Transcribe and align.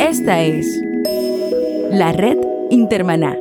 Esta 0.00 0.42
es 0.42 0.66
la 1.90 2.12
red 2.12 2.36
Intermaná. 2.70 3.36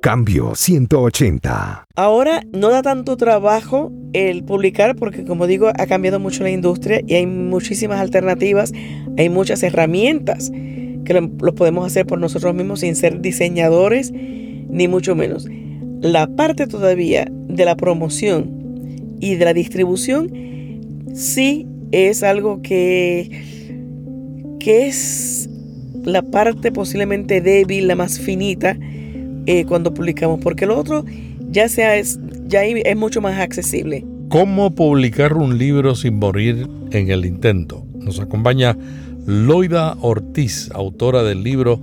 Cambio 0.00 0.54
180. 0.54 1.86
Ahora 1.96 2.42
no 2.52 2.68
da 2.68 2.82
tanto 2.82 3.16
trabajo 3.16 3.90
el 4.12 4.44
publicar 4.44 4.96
porque 4.96 5.24
como 5.24 5.46
digo 5.46 5.68
ha 5.68 5.86
cambiado 5.86 6.20
mucho 6.20 6.42
la 6.42 6.50
industria 6.50 7.00
y 7.06 7.14
hay 7.14 7.26
muchísimas 7.26 8.00
alternativas, 8.00 8.72
hay 9.16 9.28
muchas 9.30 9.62
herramientas 9.62 10.50
que 11.04 11.14
lo, 11.14 11.54
podemos 11.54 11.86
hacer 11.86 12.06
por 12.06 12.18
nosotros 12.18 12.54
mismos 12.54 12.80
sin 12.80 12.96
ser 12.96 13.20
diseñadores 13.20 14.12
ni 14.12 14.88
mucho 14.88 15.14
menos. 15.14 15.46
La 16.00 16.26
parte 16.26 16.66
todavía 16.66 17.26
de 17.30 17.64
la 17.64 17.76
promoción 17.76 19.16
y 19.20 19.36
de 19.36 19.44
la 19.44 19.54
distribución 19.54 20.30
sí 21.14 21.66
es 21.92 22.22
algo 22.22 22.60
que, 22.60 23.53
que 24.64 24.86
es 24.86 25.50
la 26.04 26.22
parte 26.22 26.72
posiblemente 26.72 27.42
débil, 27.42 27.86
la 27.86 27.96
más 27.96 28.18
finita 28.18 28.78
eh, 29.44 29.66
cuando 29.66 29.92
publicamos, 29.92 30.40
porque 30.40 30.64
lo 30.64 30.78
otro 30.78 31.04
ya, 31.50 31.68
sea, 31.68 31.96
es, 31.96 32.18
ya 32.46 32.64
es 32.64 32.96
mucho 32.96 33.20
más 33.20 33.38
accesible. 33.38 34.06
¿Cómo 34.30 34.74
publicar 34.74 35.34
un 35.34 35.58
libro 35.58 35.94
sin 35.94 36.18
morir 36.18 36.66
en 36.92 37.10
el 37.10 37.26
intento? 37.26 37.84
Nos 37.98 38.20
acompaña 38.20 38.74
Loida 39.26 39.98
Ortiz, 40.00 40.70
autora 40.72 41.22
del 41.22 41.42
libro 41.42 41.78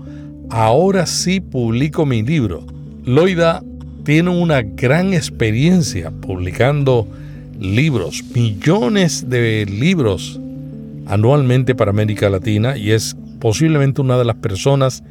Ahora 0.50 1.06
sí 1.06 1.40
publico 1.40 2.08
mi 2.08 2.24
libro. 2.24 2.66
Loida 3.06 3.64
tiene 4.04 4.32
una 4.32 4.64
gran 4.64 5.14
experiencia 5.14 6.10
publicando 6.10 7.08
libros, 7.60 8.24
millones 8.34 9.30
de 9.30 9.68
libros 9.68 10.40
anualmente 11.06 11.76
para 11.76 11.92
América 11.92 12.30
Latina 12.30 12.78
y 12.78 12.92
es 12.92 13.16
posiblemente 13.40 14.02
una 14.02 14.18
de 14.18 14.26
las 14.26 14.38
personas 14.38 15.04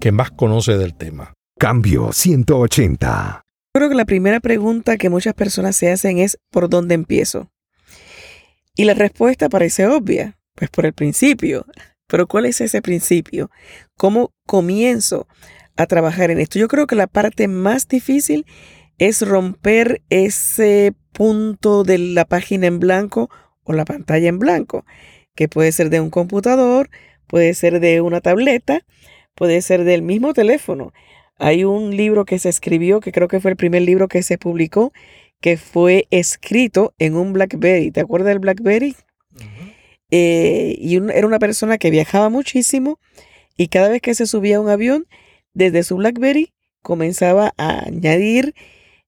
que 0.00 0.12
más 0.12 0.30
conoce 0.30 0.76
del 0.76 0.94
tema. 0.94 1.34
Cambio 1.58 2.12
180. 2.12 3.42
Creo 3.72 3.88
que 3.88 3.94
la 3.94 4.04
primera 4.04 4.40
pregunta 4.40 4.96
que 4.96 5.10
muchas 5.10 5.34
personas 5.34 5.76
se 5.76 5.90
hacen 5.90 6.18
es 6.18 6.38
¿por 6.50 6.68
dónde 6.68 6.94
empiezo? 6.94 7.50
Y 8.76 8.84
la 8.84 8.94
respuesta 8.94 9.48
parece 9.48 9.86
obvia, 9.86 10.38
pues 10.54 10.70
por 10.70 10.86
el 10.86 10.92
principio. 10.92 11.66
Pero 12.06 12.26
¿cuál 12.26 12.46
es 12.46 12.60
ese 12.60 12.82
principio? 12.82 13.50
¿Cómo 13.96 14.32
comienzo 14.46 15.26
a 15.76 15.86
trabajar 15.86 16.30
en 16.30 16.38
esto? 16.38 16.58
Yo 16.58 16.68
creo 16.68 16.86
que 16.86 16.96
la 16.96 17.06
parte 17.06 17.48
más 17.48 17.88
difícil 17.88 18.46
es 18.98 19.26
romper 19.26 20.02
ese 20.10 20.94
punto 21.12 21.82
de 21.84 21.98
la 21.98 22.24
página 22.24 22.66
en 22.66 22.78
blanco 22.78 23.30
o 23.64 23.72
la 23.72 23.84
pantalla 23.84 24.28
en 24.28 24.38
blanco, 24.38 24.84
que 25.34 25.48
puede 25.48 25.72
ser 25.72 25.90
de 25.90 26.00
un 26.00 26.10
computador, 26.10 26.90
puede 27.26 27.54
ser 27.54 27.80
de 27.80 28.00
una 28.00 28.20
tableta, 28.20 28.84
puede 29.34 29.62
ser 29.62 29.84
del 29.84 30.02
mismo 30.02 30.32
teléfono. 30.32 30.92
Hay 31.36 31.64
un 31.64 31.96
libro 31.96 32.24
que 32.24 32.38
se 32.38 32.48
escribió, 32.48 33.00
que 33.00 33.12
creo 33.12 33.28
que 33.28 33.40
fue 33.40 33.50
el 33.50 33.56
primer 33.56 33.82
libro 33.82 34.08
que 34.08 34.22
se 34.22 34.38
publicó, 34.38 34.92
que 35.40 35.56
fue 35.56 36.06
escrito 36.10 36.94
en 36.98 37.16
un 37.16 37.32
BlackBerry. 37.32 37.90
¿Te 37.90 38.00
acuerdas 38.00 38.28
del 38.28 38.38
BlackBerry? 38.38 38.96
Eh, 40.10 40.76
y 40.78 40.96
era 40.96 41.26
una 41.26 41.40
persona 41.40 41.76
que 41.76 41.90
viajaba 41.90 42.28
muchísimo 42.28 43.00
y 43.56 43.68
cada 43.68 43.88
vez 43.88 44.00
que 44.00 44.14
se 44.14 44.26
subía 44.26 44.58
a 44.58 44.60
un 44.60 44.68
avión, 44.68 45.06
desde 45.54 45.82
su 45.82 45.96
BlackBerry 45.96 46.52
comenzaba 46.82 47.52
a 47.56 47.86
añadir 47.86 48.54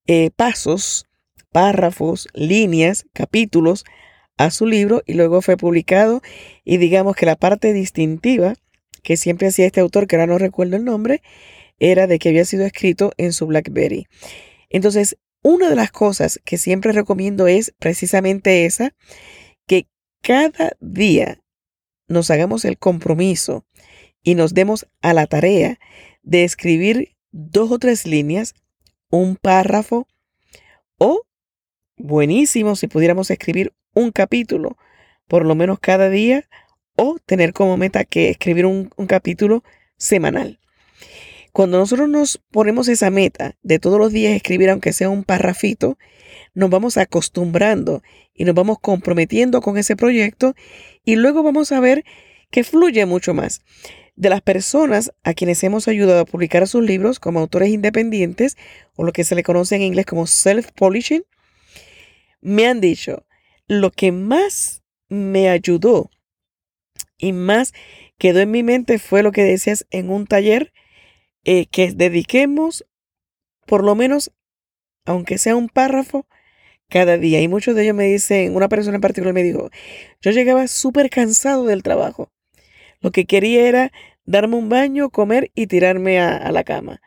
eh, 0.07 0.31
pasos, 0.35 1.05
párrafos, 1.51 2.27
líneas, 2.33 3.05
capítulos 3.13 3.85
a 4.37 4.51
su 4.51 4.65
libro 4.65 5.03
y 5.05 5.13
luego 5.13 5.41
fue 5.41 5.57
publicado 5.57 6.21
y 6.63 6.77
digamos 6.77 7.15
que 7.15 7.25
la 7.25 7.35
parte 7.35 7.73
distintiva 7.73 8.55
que 9.03 9.17
siempre 9.17 9.47
hacía 9.47 9.65
este 9.65 9.79
autor, 9.79 10.07
que 10.07 10.15
ahora 10.15 10.27
no 10.27 10.37
recuerdo 10.37 10.75
el 10.75 10.83
nombre, 10.83 11.21
era 11.79 12.07
de 12.07 12.19
que 12.19 12.29
había 12.29 12.45
sido 12.45 12.65
escrito 12.65 13.11
en 13.17 13.31
su 13.33 13.47
BlackBerry. 13.47 14.07
Entonces, 14.69 15.17
una 15.43 15.69
de 15.69 15.75
las 15.75 15.91
cosas 15.91 16.41
que 16.43 16.57
siempre 16.57 16.91
recomiendo 16.91 17.47
es 17.47 17.73
precisamente 17.79 18.65
esa, 18.65 18.93
que 19.65 19.87
cada 20.21 20.71
día 20.79 21.41
nos 22.07 22.31
hagamos 22.31 22.65
el 22.65 22.77
compromiso 22.77 23.65
y 24.23 24.35
nos 24.35 24.53
demos 24.53 24.87
a 25.01 25.13
la 25.13 25.27
tarea 25.27 25.79
de 26.23 26.43
escribir 26.43 27.15
dos 27.31 27.71
o 27.71 27.79
tres 27.79 28.05
líneas, 28.05 28.55
un 29.09 29.37
párrafo 29.37 30.07
o, 30.97 31.21
buenísimo, 31.95 32.75
si 32.75 32.87
pudiéramos 32.87 33.31
escribir 33.31 33.73
un 33.97 34.11
capítulo, 34.11 34.77
por 35.27 35.45
lo 35.45 35.55
menos 35.55 35.79
cada 35.79 36.09
día, 36.09 36.47
o 36.95 37.17
tener 37.25 37.53
como 37.53 37.77
meta 37.77 38.05
que 38.05 38.29
escribir 38.29 38.65
un, 38.65 38.89
un 38.95 39.07
capítulo 39.07 39.63
semanal. 39.97 40.59
Cuando 41.51 41.79
nosotros 41.79 42.07
nos 42.07 42.37
ponemos 42.51 42.87
esa 42.87 43.09
meta 43.09 43.55
de 43.63 43.79
todos 43.79 43.99
los 43.99 44.11
días 44.11 44.35
escribir, 44.35 44.69
aunque 44.69 44.93
sea 44.93 45.09
un 45.09 45.23
parrafito, 45.23 45.97
nos 46.53 46.69
vamos 46.69 46.97
acostumbrando 46.97 48.03
y 48.33 48.45
nos 48.45 48.55
vamos 48.55 48.77
comprometiendo 48.79 49.61
con 49.61 49.77
ese 49.77 49.95
proyecto 49.95 50.55
y 51.03 51.15
luego 51.15 51.43
vamos 51.43 51.71
a 51.71 51.79
ver 51.79 52.03
que 52.51 52.63
fluye 52.63 53.05
mucho 53.05 53.33
más. 53.33 53.61
De 54.15 54.29
las 54.29 54.41
personas 54.41 55.13
a 55.23 55.33
quienes 55.33 55.63
hemos 55.63 55.87
ayudado 55.87 56.21
a 56.21 56.25
publicar 56.25 56.67
sus 56.67 56.83
libros 56.83 57.19
como 57.19 57.39
autores 57.39 57.69
independientes 57.69 58.57
o 58.95 59.03
lo 59.03 59.11
que 59.11 59.23
se 59.23 59.35
le 59.35 59.43
conoce 59.43 59.75
en 59.75 59.83
inglés 59.83 60.07
como 60.07 60.25
self-publishing, 60.25 61.23
me 62.41 62.67
han 62.67 62.81
dicho, 62.81 63.26
lo 63.67 63.91
que 63.91 64.11
más 64.11 64.83
me 65.09 65.49
ayudó 65.49 66.09
y 67.17 67.33
más 67.33 67.73
quedó 68.17 68.39
en 68.39 68.51
mi 68.51 68.63
mente 68.63 68.99
fue 68.99 69.23
lo 69.23 69.31
que 69.31 69.43
decías 69.43 69.85
en 69.91 70.09
un 70.09 70.27
taller 70.27 70.73
eh, 71.43 71.65
que 71.67 71.91
dediquemos 71.91 72.85
por 73.65 73.83
lo 73.83 73.95
menos, 73.95 74.31
aunque 75.05 75.37
sea 75.37 75.55
un 75.55 75.69
párrafo, 75.69 76.25
cada 76.89 77.17
día. 77.17 77.41
Y 77.41 77.47
muchos 77.47 77.75
de 77.75 77.83
ellos 77.83 77.95
me 77.95 78.05
dicen, 78.05 78.55
una 78.55 78.69
persona 78.69 78.95
en 78.95 79.01
particular 79.01 79.33
me 79.33 79.43
dijo, 79.43 79.69
yo 80.21 80.31
llegaba 80.31 80.67
súper 80.67 81.09
cansado 81.09 81.65
del 81.65 81.83
trabajo. 81.83 82.31
Lo 83.01 83.11
que 83.11 83.25
quería 83.25 83.67
era 83.67 83.91
darme 84.25 84.55
un 84.55 84.69
baño, 84.69 85.09
comer 85.09 85.51
y 85.53 85.67
tirarme 85.67 86.19
a, 86.19 86.35
a 86.37 86.51
la 86.51 86.63
cama. 86.63 87.01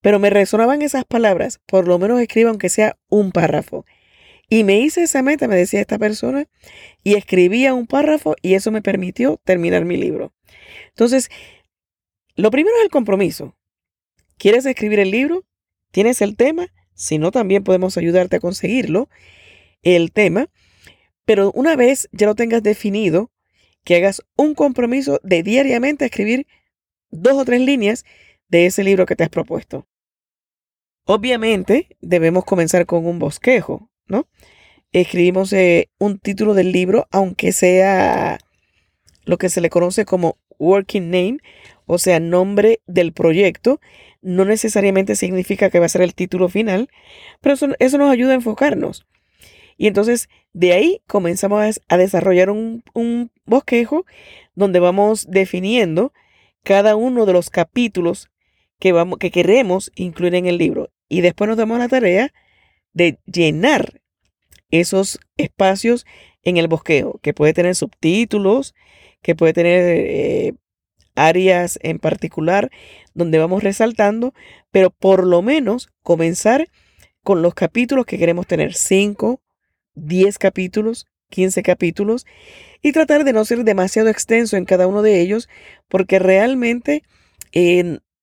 Pero 0.00 0.18
me 0.18 0.30
resonaban 0.30 0.82
esas 0.82 1.04
palabras, 1.04 1.60
por 1.66 1.86
lo 1.86 1.98
menos 1.98 2.20
escriba 2.20 2.50
aunque 2.50 2.68
sea 2.70 2.96
un 3.08 3.32
párrafo. 3.32 3.84
Y 4.48 4.64
me 4.64 4.78
hice 4.78 5.02
esa 5.02 5.22
meta, 5.22 5.46
me 5.46 5.56
decía 5.56 5.80
esta 5.80 5.98
persona, 5.98 6.46
y 7.02 7.14
escribía 7.14 7.74
un 7.74 7.86
párrafo 7.86 8.34
y 8.40 8.54
eso 8.54 8.70
me 8.70 8.82
permitió 8.82 9.40
terminar 9.44 9.84
mi 9.84 9.96
libro. 9.96 10.32
Entonces, 10.88 11.28
lo 12.34 12.50
primero 12.50 12.76
es 12.78 12.84
el 12.84 12.90
compromiso. 12.90 13.56
¿Quieres 14.38 14.64
escribir 14.64 15.00
el 15.00 15.10
libro? 15.10 15.44
¿Tienes 15.90 16.22
el 16.22 16.36
tema? 16.36 16.68
Si 16.94 17.18
no, 17.18 17.30
también 17.30 17.64
podemos 17.64 17.96
ayudarte 17.98 18.36
a 18.36 18.40
conseguirlo, 18.40 19.08
el 19.82 20.12
tema. 20.12 20.48
Pero 21.24 21.52
una 21.52 21.76
vez 21.76 22.08
ya 22.12 22.26
lo 22.26 22.34
tengas 22.34 22.62
definido, 22.62 23.30
que 23.84 23.96
hagas 23.96 24.22
un 24.36 24.54
compromiso 24.54 25.20
de 25.22 25.42
diariamente 25.42 26.04
escribir 26.04 26.46
dos 27.10 27.34
o 27.34 27.44
tres 27.44 27.60
líneas 27.60 28.04
de 28.48 28.66
ese 28.66 28.84
libro 28.84 29.06
que 29.06 29.16
te 29.16 29.24
has 29.24 29.30
propuesto. 29.30 29.86
Obviamente 31.04 31.96
debemos 32.00 32.44
comenzar 32.44 32.86
con 32.86 33.06
un 33.06 33.18
bosquejo, 33.18 33.87
Escribimos 34.92 35.52
eh, 35.52 35.90
un 35.98 36.18
título 36.18 36.54
del 36.54 36.72
libro, 36.72 37.08
aunque 37.10 37.52
sea 37.52 38.38
lo 39.24 39.36
que 39.36 39.50
se 39.50 39.60
le 39.60 39.68
conoce 39.68 40.06
como 40.06 40.38
working 40.58 41.10
name, 41.10 41.38
o 41.86 41.98
sea, 41.98 42.20
nombre 42.20 42.80
del 42.86 43.12
proyecto, 43.12 43.80
no 44.22 44.44
necesariamente 44.44 45.14
significa 45.14 45.70
que 45.70 45.78
va 45.78 45.86
a 45.86 45.90
ser 45.90 46.02
el 46.02 46.14
título 46.14 46.48
final, 46.48 46.88
pero 47.40 47.54
eso, 47.54 47.98
nos 47.98 48.10
ayuda 48.10 48.32
a 48.32 48.36
enfocarnos. 48.36 49.06
Y 49.76 49.86
entonces 49.86 50.28
de 50.52 50.72
ahí 50.72 51.02
comenzamos 51.06 51.80
a 51.88 51.96
desarrollar 51.96 52.50
un, 52.50 52.82
bosquejo 53.44 54.06
donde 54.54 54.80
vamos 54.80 55.26
definiendo 55.30 56.12
cada 56.64 56.96
uno 56.96 57.26
de 57.26 57.32
los 57.32 57.48
capítulos 57.48 58.28
que, 58.80 58.92
vamos, 58.92 59.18
que 59.18 59.30
queremos 59.30 59.92
incluir 59.94 60.34
en 60.34 60.46
el 60.46 60.58
libro. 60.58 60.90
Y 61.08 61.20
después 61.20 61.48
nos 61.48 61.56
damos 61.56 61.78
la 61.78 61.88
tarea 61.88 62.32
de 62.92 63.18
llenar 63.26 64.00
esos 64.70 65.18
espacios 65.36 66.06
en 66.42 66.56
el 66.56 66.68
bosquejo, 66.68 67.18
que 67.22 67.34
puede 67.34 67.54
tener 67.54 67.74
subtítulos, 67.74 68.74
que 69.22 69.34
puede 69.34 69.52
tener 69.52 69.82
eh, 69.84 70.54
áreas 71.14 71.78
en 71.82 71.98
particular 71.98 72.70
donde 73.14 73.38
vamos 73.38 73.62
resaltando, 73.62 74.34
pero 74.70 74.90
por 74.90 75.26
lo 75.26 75.42
menos 75.42 75.90
comenzar 76.02 76.68
con 77.22 77.42
los 77.42 77.54
capítulos 77.54 78.06
que 78.06 78.18
queremos 78.18 78.46
tener, 78.46 78.74
5, 78.74 79.40
10 79.94 80.38
capítulos, 80.38 81.06
15 81.30 81.62
capítulos, 81.62 82.26
y 82.80 82.92
tratar 82.92 83.24
de 83.24 83.32
no 83.32 83.44
ser 83.44 83.64
demasiado 83.64 84.08
extenso 84.08 84.56
en 84.56 84.64
cada 84.64 84.86
uno 84.86 85.02
de 85.02 85.20
ellos, 85.20 85.48
porque 85.88 86.18
realmente 86.18 87.02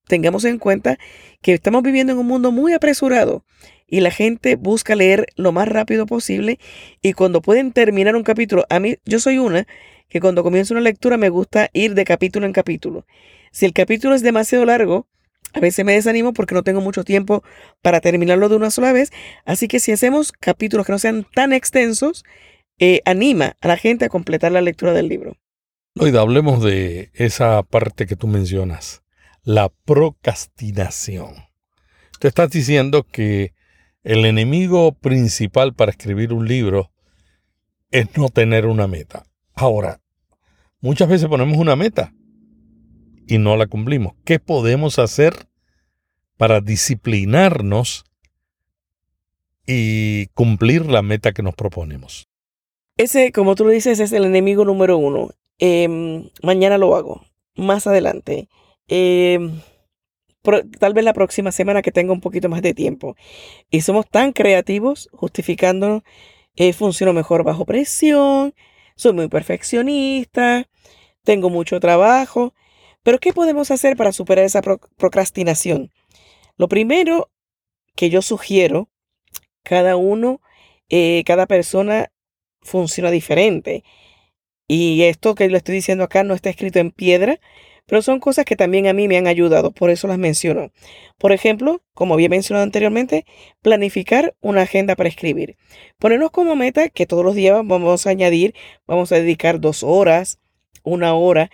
tengamos 0.08 0.44
en 0.44 0.58
cuenta 0.58 0.98
que 1.42 1.52
estamos 1.52 1.82
viviendo 1.82 2.12
en 2.12 2.18
un 2.18 2.26
mundo 2.26 2.52
muy 2.52 2.72
apresurado 2.72 3.44
y 3.86 4.00
la 4.00 4.10
gente 4.10 4.56
busca 4.56 4.94
leer 4.94 5.26
lo 5.36 5.52
más 5.52 5.68
rápido 5.68 6.06
posible 6.06 6.58
y 7.02 7.12
cuando 7.12 7.40
pueden 7.40 7.72
terminar 7.72 8.16
un 8.16 8.22
capítulo, 8.22 8.66
a 8.68 8.80
mí 8.80 8.96
yo 9.04 9.20
soy 9.20 9.38
una 9.38 9.66
que 10.08 10.20
cuando 10.20 10.42
comienzo 10.42 10.74
una 10.74 10.80
lectura 10.80 11.16
me 11.16 11.28
gusta 11.28 11.70
ir 11.72 11.94
de 11.94 12.04
capítulo 12.04 12.46
en 12.46 12.52
capítulo. 12.52 13.06
Si 13.50 13.64
el 13.66 13.72
capítulo 13.72 14.14
es 14.14 14.22
demasiado 14.22 14.64
largo, 14.64 15.06
a 15.52 15.60
veces 15.60 15.84
me 15.84 15.94
desanimo 15.94 16.32
porque 16.32 16.54
no 16.54 16.62
tengo 16.62 16.80
mucho 16.80 17.04
tiempo 17.04 17.42
para 17.82 18.00
terminarlo 18.00 18.48
de 18.48 18.56
una 18.56 18.70
sola 18.70 18.92
vez. 18.92 19.10
Así 19.44 19.68
que 19.68 19.80
si 19.80 19.92
hacemos 19.92 20.32
capítulos 20.32 20.86
que 20.86 20.92
no 20.92 20.98
sean 20.98 21.26
tan 21.34 21.52
extensos, 21.52 22.24
eh, 22.78 23.00
anima 23.04 23.56
a 23.60 23.68
la 23.68 23.78
gente 23.78 24.04
a 24.04 24.08
completar 24.10 24.52
la 24.52 24.60
lectura 24.60 24.92
del 24.92 25.08
libro. 25.08 25.38
Loida, 25.94 26.20
hablemos 26.20 26.62
de 26.62 27.10
esa 27.14 27.62
parte 27.62 28.06
que 28.06 28.16
tú 28.16 28.26
mencionas, 28.26 29.02
la 29.44 29.70
procrastinación. 29.86 31.46
Te 32.18 32.28
estás 32.28 32.50
diciendo 32.50 33.06
que 33.10 33.54
el 34.06 34.24
enemigo 34.24 34.92
principal 34.92 35.74
para 35.74 35.90
escribir 35.90 36.32
un 36.32 36.46
libro 36.46 36.92
es 37.90 38.16
no 38.16 38.28
tener 38.28 38.66
una 38.66 38.86
meta. 38.86 39.24
Ahora, 39.52 40.00
muchas 40.80 41.08
veces 41.08 41.28
ponemos 41.28 41.58
una 41.58 41.74
meta 41.74 42.14
y 43.26 43.38
no 43.38 43.56
la 43.56 43.66
cumplimos. 43.66 44.12
¿Qué 44.24 44.38
podemos 44.38 45.00
hacer 45.00 45.48
para 46.36 46.60
disciplinarnos 46.60 48.04
y 49.66 50.28
cumplir 50.34 50.86
la 50.86 51.02
meta 51.02 51.32
que 51.32 51.42
nos 51.42 51.56
proponemos? 51.56 52.28
Ese, 52.96 53.32
como 53.32 53.56
tú 53.56 53.64
lo 53.64 53.70
dices, 53.70 53.98
es 53.98 54.12
el 54.12 54.24
enemigo 54.24 54.64
número 54.64 54.98
uno. 54.98 55.30
Em, 55.58 56.30
mañana 56.44 56.78
lo 56.78 56.94
hago, 56.94 57.26
más 57.56 57.88
adelante. 57.88 58.48
Tal 60.78 60.94
vez 60.94 61.04
la 61.04 61.12
próxima 61.12 61.52
semana 61.52 61.82
que 61.82 61.92
tenga 61.92 62.12
un 62.12 62.20
poquito 62.20 62.48
más 62.48 62.62
de 62.62 62.74
tiempo. 62.74 63.16
Y 63.70 63.80
somos 63.82 64.08
tan 64.08 64.32
creativos 64.32 65.08
justificándonos, 65.12 66.02
eh, 66.56 66.72
funciono 66.72 67.12
mejor 67.12 67.44
bajo 67.44 67.64
presión, 67.64 68.54
soy 68.96 69.12
muy 69.12 69.28
perfeccionista, 69.28 70.66
tengo 71.24 71.50
mucho 71.50 71.80
trabajo. 71.80 72.54
Pero 73.02 73.18
¿qué 73.18 73.32
podemos 73.32 73.70
hacer 73.70 73.96
para 73.96 74.12
superar 74.12 74.44
esa 74.44 74.62
procrastinación? 74.96 75.92
Lo 76.56 76.68
primero 76.68 77.30
que 77.94 78.10
yo 78.10 78.22
sugiero, 78.22 78.88
cada 79.62 79.96
uno, 79.96 80.40
eh, 80.88 81.22
cada 81.26 81.46
persona 81.46 82.10
funciona 82.62 83.10
diferente. 83.10 83.84
Y 84.68 85.02
esto 85.02 85.34
que 85.34 85.48
le 85.48 85.58
estoy 85.58 85.76
diciendo 85.76 86.04
acá 86.04 86.24
no 86.24 86.34
está 86.34 86.50
escrito 86.50 86.78
en 86.78 86.90
piedra, 86.90 87.38
pero 87.86 88.02
son 88.02 88.20
cosas 88.20 88.44
que 88.44 88.56
también 88.56 88.86
a 88.86 88.92
mí 88.92 89.08
me 89.08 89.16
han 89.16 89.26
ayudado, 89.26 89.70
por 89.70 89.90
eso 89.90 90.08
las 90.08 90.18
menciono. 90.18 90.70
Por 91.18 91.32
ejemplo, 91.32 91.82
como 91.94 92.14
había 92.14 92.28
mencionado 92.28 92.64
anteriormente, 92.64 93.24
planificar 93.62 94.34
una 94.40 94.62
agenda 94.62 94.96
para 94.96 95.08
escribir. 95.08 95.56
Ponernos 95.98 96.30
como 96.30 96.56
meta 96.56 96.88
que 96.88 97.06
todos 97.06 97.24
los 97.24 97.34
días 97.34 97.60
vamos 97.64 98.06
a 98.06 98.10
añadir, 98.10 98.54
vamos 98.86 99.12
a 99.12 99.16
dedicar 99.16 99.60
dos 99.60 99.82
horas, 99.82 100.40
una 100.82 101.14
hora, 101.14 101.50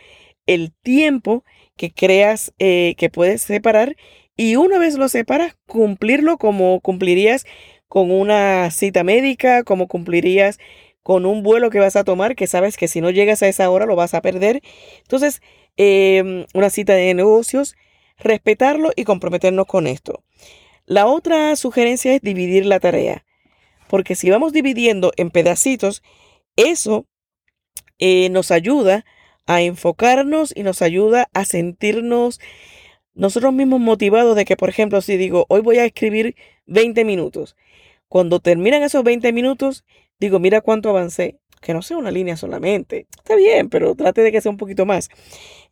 el 0.46 0.72
tiempo 0.82 1.44
que 1.76 1.92
creas 1.92 2.52
eh, 2.58 2.94
que 2.96 3.10
puedes 3.10 3.42
separar 3.42 3.96
y 4.36 4.56
una 4.56 4.78
vez 4.78 4.96
lo 4.96 5.08
separas, 5.08 5.56
cumplirlo 5.66 6.38
como 6.38 6.80
cumplirías 6.80 7.44
con 7.88 8.10
una 8.10 8.70
cita 8.70 9.04
médica, 9.04 9.64
como 9.64 9.86
cumplirías 9.86 10.58
con 11.02 11.26
un 11.26 11.42
vuelo 11.42 11.70
que 11.70 11.80
vas 11.80 11.96
a 11.96 12.04
tomar, 12.04 12.36
que 12.36 12.46
sabes 12.46 12.76
que 12.76 12.88
si 12.88 13.00
no 13.00 13.10
llegas 13.10 13.42
a 13.42 13.48
esa 13.48 13.68
hora 13.70 13.86
lo 13.86 13.96
vas 13.96 14.14
a 14.14 14.22
perder. 14.22 14.62
Entonces, 15.02 15.42
em, 15.76 16.46
una 16.54 16.70
cita 16.70 16.94
de 16.94 17.14
negocios, 17.14 17.74
respetarlo 18.18 18.92
y 18.96 19.04
comprometernos 19.04 19.66
con 19.66 19.86
esto. 19.86 20.22
La 20.86 21.06
otra 21.06 21.54
sugerencia 21.56 22.14
es 22.14 22.20
dividir 22.22 22.66
la 22.66 22.80
tarea, 22.80 23.24
porque 23.88 24.14
si 24.14 24.30
vamos 24.30 24.52
dividiendo 24.52 25.12
en 25.16 25.30
pedacitos, 25.30 26.02
eso 26.56 27.06
eh, 27.98 28.28
nos 28.30 28.50
ayuda 28.50 29.04
a 29.46 29.62
enfocarnos 29.62 30.52
y 30.56 30.62
nos 30.62 30.82
ayuda 30.82 31.28
a 31.32 31.44
sentirnos 31.44 32.40
nosotros 33.14 33.52
mismos 33.52 33.80
motivados 33.80 34.36
de 34.36 34.44
que, 34.44 34.56
por 34.56 34.68
ejemplo, 34.68 35.00
si 35.00 35.16
digo, 35.16 35.46
hoy 35.48 35.60
voy 35.60 35.78
a 35.78 35.84
escribir 35.84 36.34
20 36.66 37.04
minutos, 37.04 37.56
cuando 38.08 38.40
terminan 38.40 38.82
esos 38.82 39.04
20 39.04 39.32
minutos, 39.32 39.84
digo, 40.26 40.38
mira 40.38 40.60
cuánto 40.60 40.88
avancé. 40.88 41.38
Que 41.60 41.74
no 41.74 41.82
sea 41.82 41.96
una 41.96 42.10
línea 42.10 42.36
solamente. 42.36 43.06
Está 43.18 43.36
bien, 43.36 43.68
pero 43.68 43.94
trate 43.94 44.22
de 44.22 44.32
que 44.32 44.40
sea 44.40 44.50
un 44.50 44.56
poquito 44.56 44.84
más. 44.84 45.10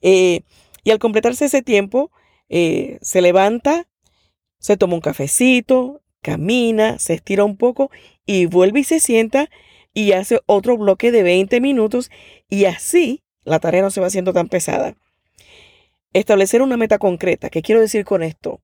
Eh, 0.03 0.43
y 0.85 0.91
al 0.91 0.99
completarse 1.01 1.47
ese 1.47 1.63
tiempo, 1.63 2.13
eh, 2.49 2.99
se 3.03 3.21
levanta, 3.21 3.89
se 4.59 4.77
toma 4.77 4.95
un 4.95 5.01
cafecito, 5.01 6.03
camina, 6.23 6.99
se 6.99 7.15
estira 7.15 7.45
un 7.45 7.57
poco 7.57 7.91
y 8.25 8.47
vuelve 8.47 8.81
y 8.81 8.85
se 8.85 9.01
sienta 9.01 9.51
y 9.93 10.13
hace 10.13 10.41
otro 10.47 10.77
bloque 10.77 11.11
de 11.11 11.23
20 11.23 11.61
minutos 11.61 12.11
y 12.49 12.67
así 12.67 13.25
la 13.45 13.59
tarea 13.59 13.83
no 13.83 13.91
se 13.91 14.01
va 14.01 14.07
haciendo 14.07 14.33
tan 14.33 14.49
pesada. 14.49 14.95
Establecer 16.13 16.63
una 16.63 16.77
meta 16.77 16.99
concreta. 16.99 17.51
¿Qué 17.51 17.63
quiero 17.63 17.81
decir 17.81 18.05
con 18.05 18.23
esto? 18.23 18.61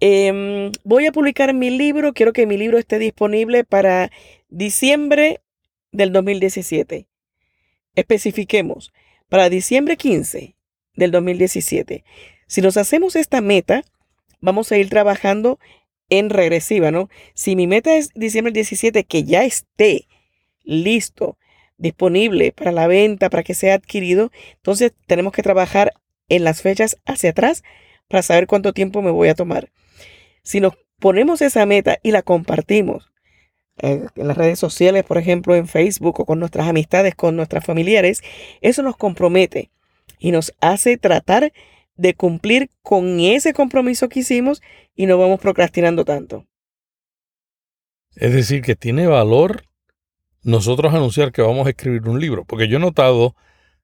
Em, 0.00 0.72
voy 0.82 1.06
a 1.06 1.12
publicar 1.12 1.54
mi 1.54 1.70
libro. 1.70 2.12
Quiero 2.12 2.32
que 2.32 2.46
mi 2.46 2.56
libro 2.56 2.78
esté 2.78 2.98
disponible 2.98 3.64
para 3.64 4.10
diciembre 4.48 5.40
del 5.92 6.12
2017. 6.12 7.06
Especifiquemos, 7.94 8.92
para 9.28 9.48
diciembre 9.48 9.96
15 9.96 10.56
del 10.96 11.10
2017. 11.10 12.04
Si 12.46 12.60
nos 12.60 12.76
hacemos 12.76 13.16
esta 13.16 13.40
meta, 13.40 13.84
vamos 14.40 14.70
a 14.72 14.78
ir 14.78 14.88
trabajando 14.88 15.58
en 16.10 16.30
regresiva, 16.30 16.90
¿no? 16.90 17.08
Si 17.34 17.56
mi 17.56 17.66
meta 17.66 17.96
es 17.96 18.10
diciembre 18.14 18.52
17, 18.52 19.04
que 19.04 19.24
ya 19.24 19.44
esté 19.44 20.06
listo, 20.64 21.38
disponible 21.76 22.52
para 22.52 22.72
la 22.72 22.86
venta, 22.86 23.30
para 23.30 23.42
que 23.42 23.54
sea 23.54 23.74
adquirido, 23.74 24.30
entonces 24.56 24.92
tenemos 25.06 25.32
que 25.32 25.42
trabajar 25.42 25.92
en 26.28 26.44
las 26.44 26.62
fechas 26.62 26.98
hacia 27.04 27.30
atrás 27.30 27.62
para 28.08 28.22
saber 28.22 28.46
cuánto 28.46 28.72
tiempo 28.72 29.02
me 29.02 29.10
voy 29.10 29.28
a 29.28 29.34
tomar. 29.34 29.70
Si 30.44 30.60
nos 30.60 30.74
ponemos 31.00 31.42
esa 31.42 31.66
meta 31.66 31.98
y 32.02 32.12
la 32.12 32.22
compartimos 32.22 33.10
eh, 33.78 34.06
en 34.14 34.28
las 34.28 34.36
redes 34.36 34.58
sociales, 34.58 35.04
por 35.04 35.18
ejemplo, 35.18 35.56
en 35.56 35.66
Facebook 35.66 36.20
o 36.20 36.24
con 36.24 36.38
nuestras 36.38 36.68
amistades, 36.68 37.14
con 37.14 37.34
nuestros 37.34 37.64
familiares, 37.64 38.22
eso 38.60 38.82
nos 38.82 38.96
compromete 38.96 39.70
y 40.18 40.30
nos 40.30 40.54
hace 40.60 40.96
tratar 40.96 41.52
de 41.96 42.14
cumplir 42.14 42.70
con 42.82 43.20
ese 43.20 43.52
compromiso 43.52 44.08
que 44.08 44.20
hicimos 44.20 44.62
y 44.94 45.06
no 45.06 45.18
vamos 45.18 45.40
procrastinando 45.40 46.04
tanto. 46.04 46.46
Es 48.16 48.32
decir, 48.32 48.62
que 48.62 48.76
tiene 48.76 49.06
valor 49.06 49.64
nosotros 50.42 50.92
anunciar 50.94 51.32
que 51.32 51.42
vamos 51.42 51.66
a 51.66 51.70
escribir 51.70 52.08
un 52.08 52.20
libro, 52.20 52.44
porque 52.44 52.68
yo 52.68 52.76
he 52.76 52.80
notado, 52.80 53.34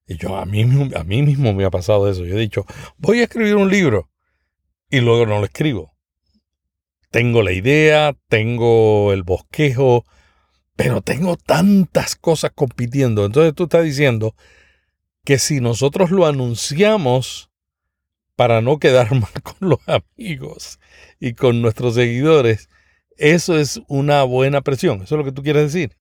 y 0.07 0.17
yo 0.19 0.37
a 0.37 0.45
mí, 0.45 0.63
a 0.95 1.05
mí 1.05 1.23
mismo 1.23 1.53
me 1.53 1.65
ha 1.65 1.71
pasado 1.71 2.09
eso, 2.09 2.25
yo 2.25 2.37
he 2.37 2.41
dicho, 2.41 2.65
voy 2.99 3.21
a 3.21 3.25
escribir 3.25 3.57
un 3.57 3.71
libro 3.71 4.09
y 4.91 5.01
luego 5.01 5.27
no 5.27 5.39
lo 5.39 5.47
escribo. 5.47 5.90
Tengo 7.11 7.43
la 7.43 7.53
idea, 7.53 8.17
tengo 8.29 9.13
el 9.13 9.25
bosquejo, 9.25 10.05
pero 10.77 11.03
tengo 11.03 11.37
tantas 11.37 12.17
cosas 12.17 12.53
compitiendo. 12.55 13.25
Entonces 13.25 13.55
tú 13.55 13.65
estás 13.65 13.85
diciendo 13.85 14.35
que 15.25 15.39
si 15.39 15.61
nosotros 15.61 16.11
lo 16.11 16.27
anunciamos 16.27 17.51
para 18.37 18.61
no 18.63 18.79
quedar 18.79 19.11
mal 19.15 19.43
con 19.43 19.69
los 19.69 19.81
amigos 19.87 20.79
y 21.19 21.35
con 21.35 21.61
nuestros 21.63 21.97
seguidores, 21.97 22.69
eso 23.17 23.59
es 23.59 23.83
una 23.89 24.23
buena 24.23 24.63
presión. 24.63 25.03
Eso 25.03 25.17
es 25.17 25.19
lo 25.19 25.25
que 25.25 25.33
tú 25.33 25.43
quieres 25.43 25.73
decir. 25.73 25.97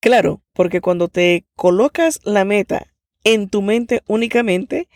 Claro, 0.00 0.42
porque 0.52 0.80
cuando 0.80 1.08
te 1.08 1.44
colocas 1.56 2.20
la 2.24 2.44
meta 2.44 2.92
en 3.24 3.48
tu 3.48 3.62
mente 3.62 4.02
únicamente, 4.06 4.88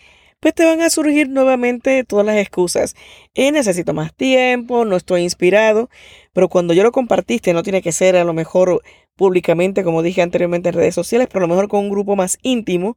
pues 0.46 0.54
te 0.54 0.64
van 0.64 0.80
a 0.80 0.90
surgir 0.90 1.28
nuevamente 1.28 2.04
todas 2.04 2.24
las 2.24 2.36
excusas. 2.36 2.94
Eh, 3.34 3.50
necesito 3.50 3.94
más 3.94 4.14
tiempo, 4.14 4.84
no 4.84 4.94
estoy 4.94 5.22
inspirado, 5.22 5.90
pero 6.32 6.48
cuando 6.48 6.72
yo 6.72 6.84
lo 6.84 6.92
compartiste, 6.92 7.52
no 7.52 7.64
tiene 7.64 7.82
que 7.82 7.90
ser 7.90 8.14
a 8.14 8.22
lo 8.22 8.32
mejor 8.32 8.80
públicamente, 9.16 9.82
como 9.82 10.04
dije 10.04 10.22
anteriormente 10.22 10.68
en 10.68 10.76
redes 10.76 10.94
sociales, 10.94 11.26
pero 11.26 11.44
a 11.44 11.48
lo 11.48 11.52
mejor 11.52 11.66
con 11.66 11.80
un 11.80 11.90
grupo 11.90 12.14
más 12.14 12.38
íntimo, 12.42 12.96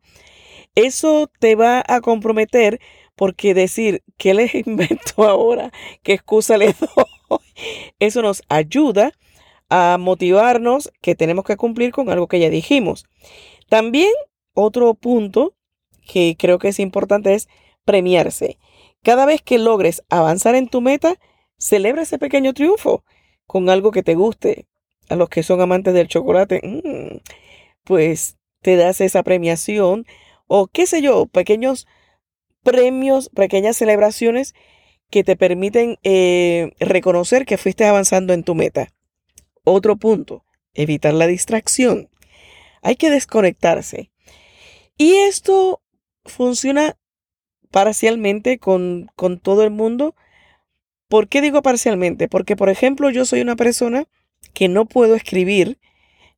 eso 0.75 1.27
te 1.39 1.56
va 1.56 1.84
a 1.88 2.01
comprometer 2.01 2.79
porque 3.15 3.56
decir, 3.56 4.03
¿qué 4.18 4.36
les 4.36 4.53
invento 4.68 5.24
ahora? 5.24 5.72
¿Qué 6.03 6.13
excusa 6.13 6.56
les 6.56 6.79
doy? 6.79 7.39
Eso 7.98 8.22
nos 8.22 8.44
ayuda 8.48 9.12
a 9.70 9.98
motivarnos 10.00 10.91
que 11.01 11.15
tenemos 11.15 11.46
que 11.46 11.58
cumplir 11.58 11.94
con 11.94 12.12
algo 12.12 12.27
que 12.27 12.39
ya 12.39 12.51
dijimos. 12.51 13.08
También 13.70 14.12
otro 14.53 14.94
punto 14.94 15.56
que 16.12 16.36
creo 16.38 16.58
que 16.58 16.70
es 16.70 16.80
importante 16.80 17.36
es 17.36 17.48
premiarse. 17.86 18.58
Cada 19.04 19.25
vez 19.25 19.42
que 19.42 19.60
logres 19.60 20.04
avanzar 20.10 20.56
en 20.56 20.68
tu 20.68 20.82
meta, 20.82 21.16
celebra 21.58 22.01
ese 22.01 22.18
pequeño 22.18 22.54
triunfo 22.54 23.04
con 23.46 23.70
algo 23.70 23.92
que 23.92 24.04
te 24.04 24.16
guste. 24.16 24.66
A 25.08 25.16
los 25.16 25.30
que 25.30 25.44
son 25.44 25.62
amantes 25.62 25.94
del 25.94 26.08
chocolate, 26.08 26.62
mm, 26.63 27.18
pues 27.84 28.38
te 28.62 28.75
das 28.75 29.01
esa 29.01 29.24
premiación 29.24 30.06
o 30.48 30.68
qué 30.68 30.86
sé 30.86 31.01
yo, 31.01 31.28
pequeños 31.28 31.88
premios, 32.63 33.30
pequeñas 33.30 33.78
celebraciones 33.78 34.54
que 35.10 35.24
te 35.24 35.36
permiten 35.36 35.98
eh, 36.04 36.72
reconocer 36.80 37.46
que 37.46 37.58
fuiste 37.58 37.86
avanzando 37.86 38.34
en 38.34 38.44
tu 38.44 38.56
meta. 38.56 38.89
Otro 39.63 39.96
punto, 39.98 40.44
evitar 40.74 41.13
la 41.13 41.28
distracción. 41.28 42.10
Hay 42.82 42.96
que 42.96 43.10
desconectarse. 43.10 44.12
Y 44.98 45.16
esto 45.16 45.82
funciona 46.26 46.98
parcialmente 47.72 48.58
con, 48.60 49.10
con 49.16 49.40
todo 49.40 49.64
el 49.64 49.72
mundo. 49.72 50.16
¿Por 51.08 51.28
qué 51.28 51.42
digo 51.42 51.62
parcialmente? 51.62 52.28
Porque, 52.28 52.56
por 52.56 52.70
ejemplo, 52.70 53.10
yo 53.10 53.26
soy 53.26 53.42
una 53.42 53.56
persona 53.56 54.06
que 54.54 54.68
no 54.68 54.86
puedo 54.86 55.16
escribir 55.16 55.80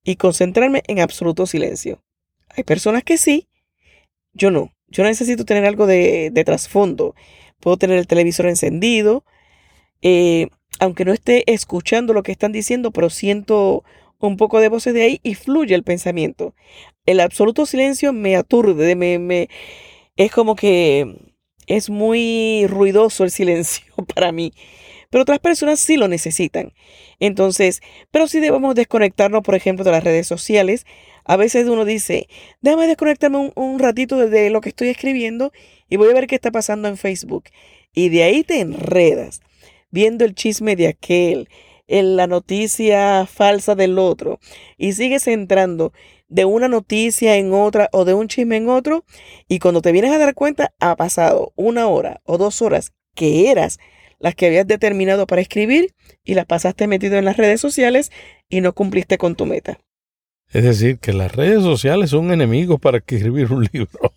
y 0.03 0.15
concentrarme 0.15 0.83
en 0.87 0.99
absoluto 0.99 1.45
silencio. 1.45 2.01
Hay 2.49 2.63
personas 2.63 3.03
que 3.03 3.17
sí, 3.17 3.47
yo 4.33 4.51
no. 4.51 4.73
Yo 4.87 5.03
necesito 5.03 5.45
tener 5.45 5.65
algo 5.65 5.87
de, 5.87 6.31
trasfondo. 6.45 7.15
Puedo 7.59 7.77
tener 7.77 7.97
el 7.97 8.07
televisor 8.07 8.47
encendido, 8.47 9.23
eh, 10.01 10.47
aunque 10.79 11.05
no 11.05 11.13
esté 11.13 11.43
escuchando 11.51 12.13
lo 12.13 12.23
que 12.23 12.31
están 12.31 12.51
diciendo, 12.51 12.91
pero 12.91 13.09
siento 13.09 13.83
un 14.19 14.37
poco 14.37 14.59
de 14.59 14.69
voces 14.69 14.93
de 14.93 15.03
ahí 15.03 15.19
y 15.23 15.35
fluye 15.35 15.75
el 15.75 15.83
pensamiento. 15.83 16.53
El 17.05 17.19
absoluto 17.19 17.65
silencio 17.65 18.13
me 18.13 18.35
aturde, 18.35 18.95
me, 18.95 19.19
me, 19.19 19.49
es 20.15 20.31
como 20.31 20.55
que 20.55 21.33
es 21.67 21.89
muy 21.89 22.65
ruidoso 22.67 23.23
el 23.23 23.31
silencio 23.31 23.93
para 24.15 24.31
mí. 24.31 24.53
Pero 25.09 25.23
otras 25.23 25.39
personas 25.39 25.79
sí 25.79 25.97
lo 25.97 26.07
necesitan. 26.07 26.73
Entonces, 27.19 27.81
pero 28.11 28.27
sí 28.27 28.39
debemos 28.39 28.75
desconectarnos, 28.75 29.41
por 29.41 29.55
ejemplo, 29.55 29.83
de 29.83 29.91
las 29.91 30.03
redes 30.03 30.25
sociales. 30.25 30.85
A 31.25 31.35
veces 31.35 31.67
uno 31.67 31.83
dice, 31.85 32.27
déjame 32.61 32.87
desconectarme 32.87 33.51
un, 33.53 33.79
ratito 33.79 34.17
de 34.17 34.49
lo 34.49 34.61
que 34.61 34.69
estoy 34.69 34.87
escribiendo 34.87 35.51
y 35.89 35.97
voy 35.97 36.09
a 36.09 36.13
ver 36.13 36.27
qué 36.27 36.35
está 36.35 36.49
pasando 36.49 36.87
en 36.87 36.97
Facebook. 36.97 37.45
Y 37.93 38.07
de 38.09 38.23
ahí 38.23 38.43
te 38.43 38.61
enredas, 38.61 39.41
viendo 39.91 40.23
el 40.23 40.33
chisme 40.33 40.77
de 40.77 40.87
aquel, 40.87 41.49
en 41.91 42.15
la 42.15 42.25
noticia 42.25 43.25
falsa 43.25 43.75
del 43.75 43.99
otro, 43.99 44.39
y 44.77 44.93
sigues 44.93 45.27
entrando 45.27 45.91
de 46.29 46.45
una 46.45 46.69
noticia 46.69 47.35
en 47.35 47.53
otra 47.53 47.89
o 47.91 48.05
de 48.05 48.13
un 48.13 48.29
chisme 48.29 48.55
en 48.55 48.69
otro, 48.69 49.03
y 49.49 49.59
cuando 49.59 49.81
te 49.81 49.91
vienes 49.91 50.11
a 50.11 50.17
dar 50.17 50.33
cuenta, 50.33 50.73
ha 50.79 50.95
pasado 50.95 51.51
una 51.55 51.87
hora 51.87 52.21
o 52.23 52.37
dos 52.37 52.61
horas 52.61 52.93
que 53.13 53.51
eras 53.51 53.77
las 54.19 54.35
que 54.35 54.45
habías 54.45 54.67
determinado 54.67 55.27
para 55.27 55.41
escribir 55.41 55.93
y 56.23 56.35
las 56.35 56.45
pasaste 56.45 56.87
metido 56.87 57.17
en 57.17 57.25
las 57.25 57.35
redes 57.35 57.59
sociales 57.59 58.09
y 58.47 58.61
no 58.61 58.73
cumpliste 58.73 59.17
con 59.17 59.35
tu 59.35 59.45
meta. 59.45 59.79
Es 60.49 60.63
decir, 60.63 60.99
que 60.99 61.11
las 61.11 61.35
redes 61.35 61.61
sociales 61.63 62.11
son 62.11 62.31
enemigos 62.31 62.79
para 62.79 62.99
escribir 62.99 63.51
un 63.51 63.67
libro. 63.73 64.13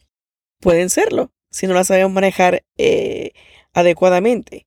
Pueden 0.60 0.90
serlo, 0.90 1.32
si 1.50 1.66
no 1.66 1.74
las 1.74 1.88
sabemos 1.88 2.12
manejar 2.12 2.62
eh, 2.78 3.32
adecuadamente. 3.72 4.66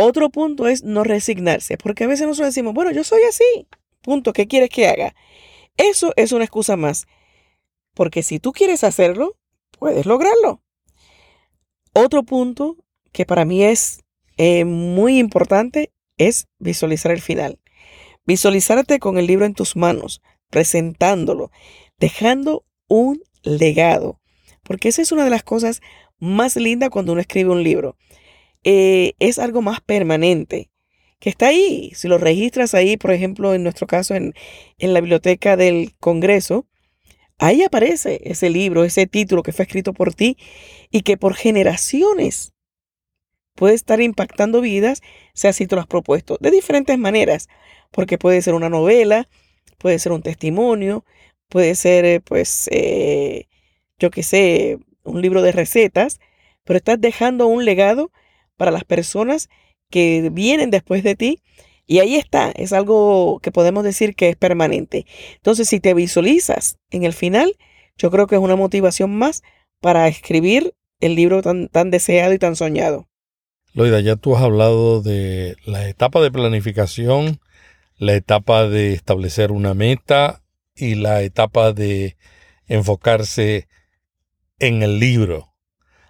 Otro 0.00 0.30
punto 0.30 0.68
es 0.68 0.84
no 0.84 1.02
resignarse, 1.02 1.76
porque 1.76 2.04
a 2.04 2.06
veces 2.06 2.28
nosotros 2.28 2.54
decimos, 2.54 2.72
bueno, 2.72 2.92
yo 2.92 3.02
soy 3.02 3.20
así, 3.28 3.66
punto, 4.00 4.32
¿qué 4.32 4.46
quieres 4.46 4.70
que 4.70 4.86
haga? 4.86 5.16
Eso 5.76 6.12
es 6.14 6.30
una 6.30 6.44
excusa 6.44 6.76
más, 6.76 7.08
porque 7.94 8.22
si 8.22 8.38
tú 8.38 8.52
quieres 8.52 8.84
hacerlo, 8.84 9.36
puedes 9.76 10.06
lograrlo. 10.06 10.62
Otro 11.94 12.22
punto 12.22 12.76
que 13.10 13.26
para 13.26 13.44
mí 13.44 13.64
es 13.64 14.04
eh, 14.36 14.64
muy 14.64 15.18
importante 15.18 15.90
es 16.16 16.46
visualizar 16.60 17.10
el 17.10 17.20
final. 17.20 17.58
Visualizarte 18.24 19.00
con 19.00 19.18
el 19.18 19.26
libro 19.26 19.46
en 19.46 19.54
tus 19.54 19.74
manos, 19.74 20.22
presentándolo, 20.48 21.50
dejando 21.98 22.64
un 22.86 23.20
legado. 23.42 24.20
Porque 24.62 24.90
esa 24.90 25.02
es 25.02 25.10
una 25.10 25.24
de 25.24 25.30
las 25.30 25.42
cosas 25.42 25.80
más 26.20 26.54
lindas 26.54 26.90
cuando 26.90 27.10
uno 27.10 27.20
escribe 27.20 27.50
un 27.50 27.64
libro. 27.64 27.96
Eh, 28.64 29.14
es 29.18 29.38
algo 29.38 29.62
más 29.62 29.80
permanente, 29.80 30.70
que 31.20 31.30
está 31.30 31.48
ahí. 31.48 31.92
Si 31.94 32.08
lo 32.08 32.18
registras 32.18 32.74
ahí, 32.74 32.96
por 32.96 33.12
ejemplo, 33.12 33.54
en 33.54 33.62
nuestro 33.62 33.86
caso, 33.86 34.14
en, 34.14 34.34
en 34.78 34.94
la 34.94 35.00
biblioteca 35.00 35.56
del 35.56 35.94
Congreso, 35.98 36.66
ahí 37.38 37.62
aparece 37.62 38.20
ese 38.24 38.50
libro, 38.50 38.84
ese 38.84 39.06
título 39.06 39.42
que 39.42 39.52
fue 39.52 39.64
escrito 39.64 39.92
por 39.92 40.14
ti 40.14 40.36
y 40.90 41.02
que 41.02 41.16
por 41.16 41.34
generaciones 41.34 42.52
puede 43.54 43.74
estar 43.74 44.00
impactando 44.00 44.60
vidas, 44.60 45.02
sea 45.34 45.50
así 45.50 45.66
tú 45.66 45.74
lo 45.74 45.80
has 45.82 45.88
propuesto, 45.88 46.38
de 46.40 46.50
diferentes 46.52 46.96
maneras, 46.98 47.48
porque 47.90 48.18
puede 48.18 48.40
ser 48.40 48.54
una 48.54 48.68
novela, 48.68 49.28
puede 49.78 49.98
ser 49.98 50.12
un 50.12 50.22
testimonio, 50.22 51.04
puede 51.48 51.74
ser, 51.74 52.04
eh, 52.04 52.20
pues, 52.20 52.68
eh, 52.70 53.48
yo 53.98 54.10
qué 54.10 54.22
sé, 54.22 54.78
un 55.02 55.22
libro 55.22 55.42
de 55.42 55.52
recetas, 55.52 56.20
pero 56.64 56.76
estás 56.76 57.00
dejando 57.00 57.46
un 57.48 57.64
legado 57.64 58.12
para 58.58 58.70
las 58.70 58.84
personas 58.84 59.48
que 59.88 60.28
vienen 60.30 60.70
después 60.70 61.02
de 61.02 61.16
ti. 61.16 61.40
Y 61.86 62.00
ahí 62.00 62.16
está, 62.16 62.50
es 62.50 62.74
algo 62.74 63.40
que 63.42 63.50
podemos 63.50 63.82
decir 63.82 64.14
que 64.14 64.28
es 64.28 64.36
permanente. 64.36 65.06
Entonces, 65.36 65.70
si 65.70 65.80
te 65.80 65.94
visualizas 65.94 66.76
en 66.90 67.04
el 67.04 67.14
final, 67.14 67.56
yo 67.96 68.10
creo 68.10 68.26
que 68.26 68.34
es 68.34 68.42
una 68.42 68.56
motivación 68.56 69.16
más 69.16 69.42
para 69.80 70.06
escribir 70.06 70.74
el 71.00 71.14
libro 71.14 71.40
tan, 71.40 71.68
tan 71.68 71.90
deseado 71.90 72.34
y 72.34 72.38
tan 72.38 72.56
soñado. 72.56 73.08
Loida, 73.72 74.00
ya 74.00 74.16
tú 74.16 74.36
has 74.36 74.42
hablado 74.42 75.00
de 75.00 75.56
la 75.64 75.88
etapa 75.88 76.20
de 76.20 76.30
planificación, 76.30 77.40
la 77.96 78.14
etapa 78.14 78.68
de 78.68 78.92
establecer 78.92 79.50
una 79.50 79.72
meta 79.72 80.42
y 80.74 80.94
la 80.94 81.22
etapa 81.22 81.72
de 81.72 82.16
enfocarse 82.66 83.66
en 84.58 84.82
el 84.82 84.98
libro. 84.98 85.54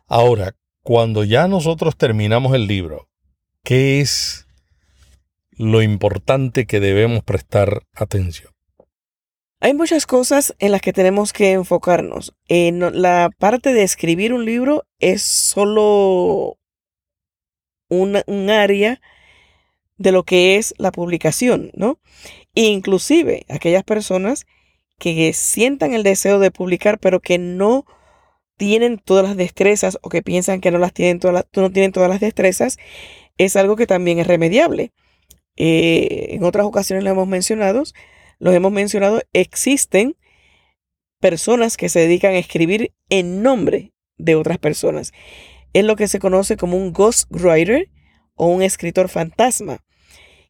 Ahora, 0.07 0.55
cuando 0.89 1.23
ya 1.23 1.49
nosotros 1.49 1.99
terminamos 1.99 2.55
el 2.55 2.67
libro, 2.67 3.11
¿qué 3.63 4.01
es 4.01 4.47
lo 5.51 5.83
importante 5.83 6.67
que 6.67 6.81
debemos 6.81 7.23
prestar 7.23 7.83
atención? 7.95 8.55
Hay 9.61 9.75
muchas 9.75 10.07
cosas 10.07 10.57
en 10.59 10.73
las 10.73 10.81
que 10.81 10.95
tenemos 10.95 11.35
que 11.35 11.53
enfocarnos. 11.53 12.35
En 12.49 13.03
la 13.03 13.29
parte 13.37 13.75
de 13.75 13.83
escribir 13.83 14.33
un 14.33 14.47
libro 14.47 14.87
es 14.99 15.21
solo 15.21 16.57
un 17.91 18.49
área 18.49 19.03
de 19.99 20.11
lo 20.11 20.23
que 20.23 20.57
es 20.57 20.75
la 20.79 20.91
publicación, 20.91 21.71
¿no? 21.75 21.99
Inclusive 22.55 23.45
aquellas 23.51 23.85
personas 23.85 24.47
que 24.99 25.35
sientan 25.35 25.93
el 25.93 26.03
deseo 26.03 26.39
de 26.39 26.51
publicar, 26.51 26.99
pero 26.99 27.21
que 27.21 27.37
no 27.37 27.85
tienen 28.59 28.99
todas 28.99 29.25
las 29.25 29.37
destrezas 29.39 29.99
o 30.03 30.11
que 30.11 30.23
piensan 30.23 30.61
que 30.61 30.71
no 30.71 30.77
las 30.77 30.93
tienen 30.93 31.19
todas, 31.19 31.47
no 31.55 31.73
tienen 31.73 31.93
todas 31.93 32.11
las 32.11 32.21
destrezas, 32.21 32.77
es 33.39 33.57
algo 33.57 33.77
que 33.77 33.87
también 33.87 34.19
es 34.19 34.27
remediable. 34.27 34.93
Eh, 35.57 36.29
en 36.33 36.45
otras 36.45 36.67
ocasiones 36.67 37.03
lo 37.05 37.11
hemos 37.11 37.27
mencionado, 37.27 37.85
los 38.39 38.55
hemos 38.55 38.73
mencionado, 38.73 39.23
existen 39.33 40.17
personas 41.19 41.79
que 41.79 41.89
se 41.89 42.01
dedican 42.01 42.35
a 42.35 42.39
escribir 42.39 42.93
en 43.09 43.43
nombre 43.43 43.93
de 44.19 44.35
otras 44.35 44.59
personas 44.59 45.13
es 45.73 45.85
lo 45.85 45.97
que 45.97 46.09
se 46.09 46.19
conoce 46.19 46.57
como 46.57 46.77
un 46.77 46.93
ghostwriter 46.93 47.91
o 48.35 48.47
un 48.47 48.63
escritor 48.63 49.09
fantasma, 49.09 49.85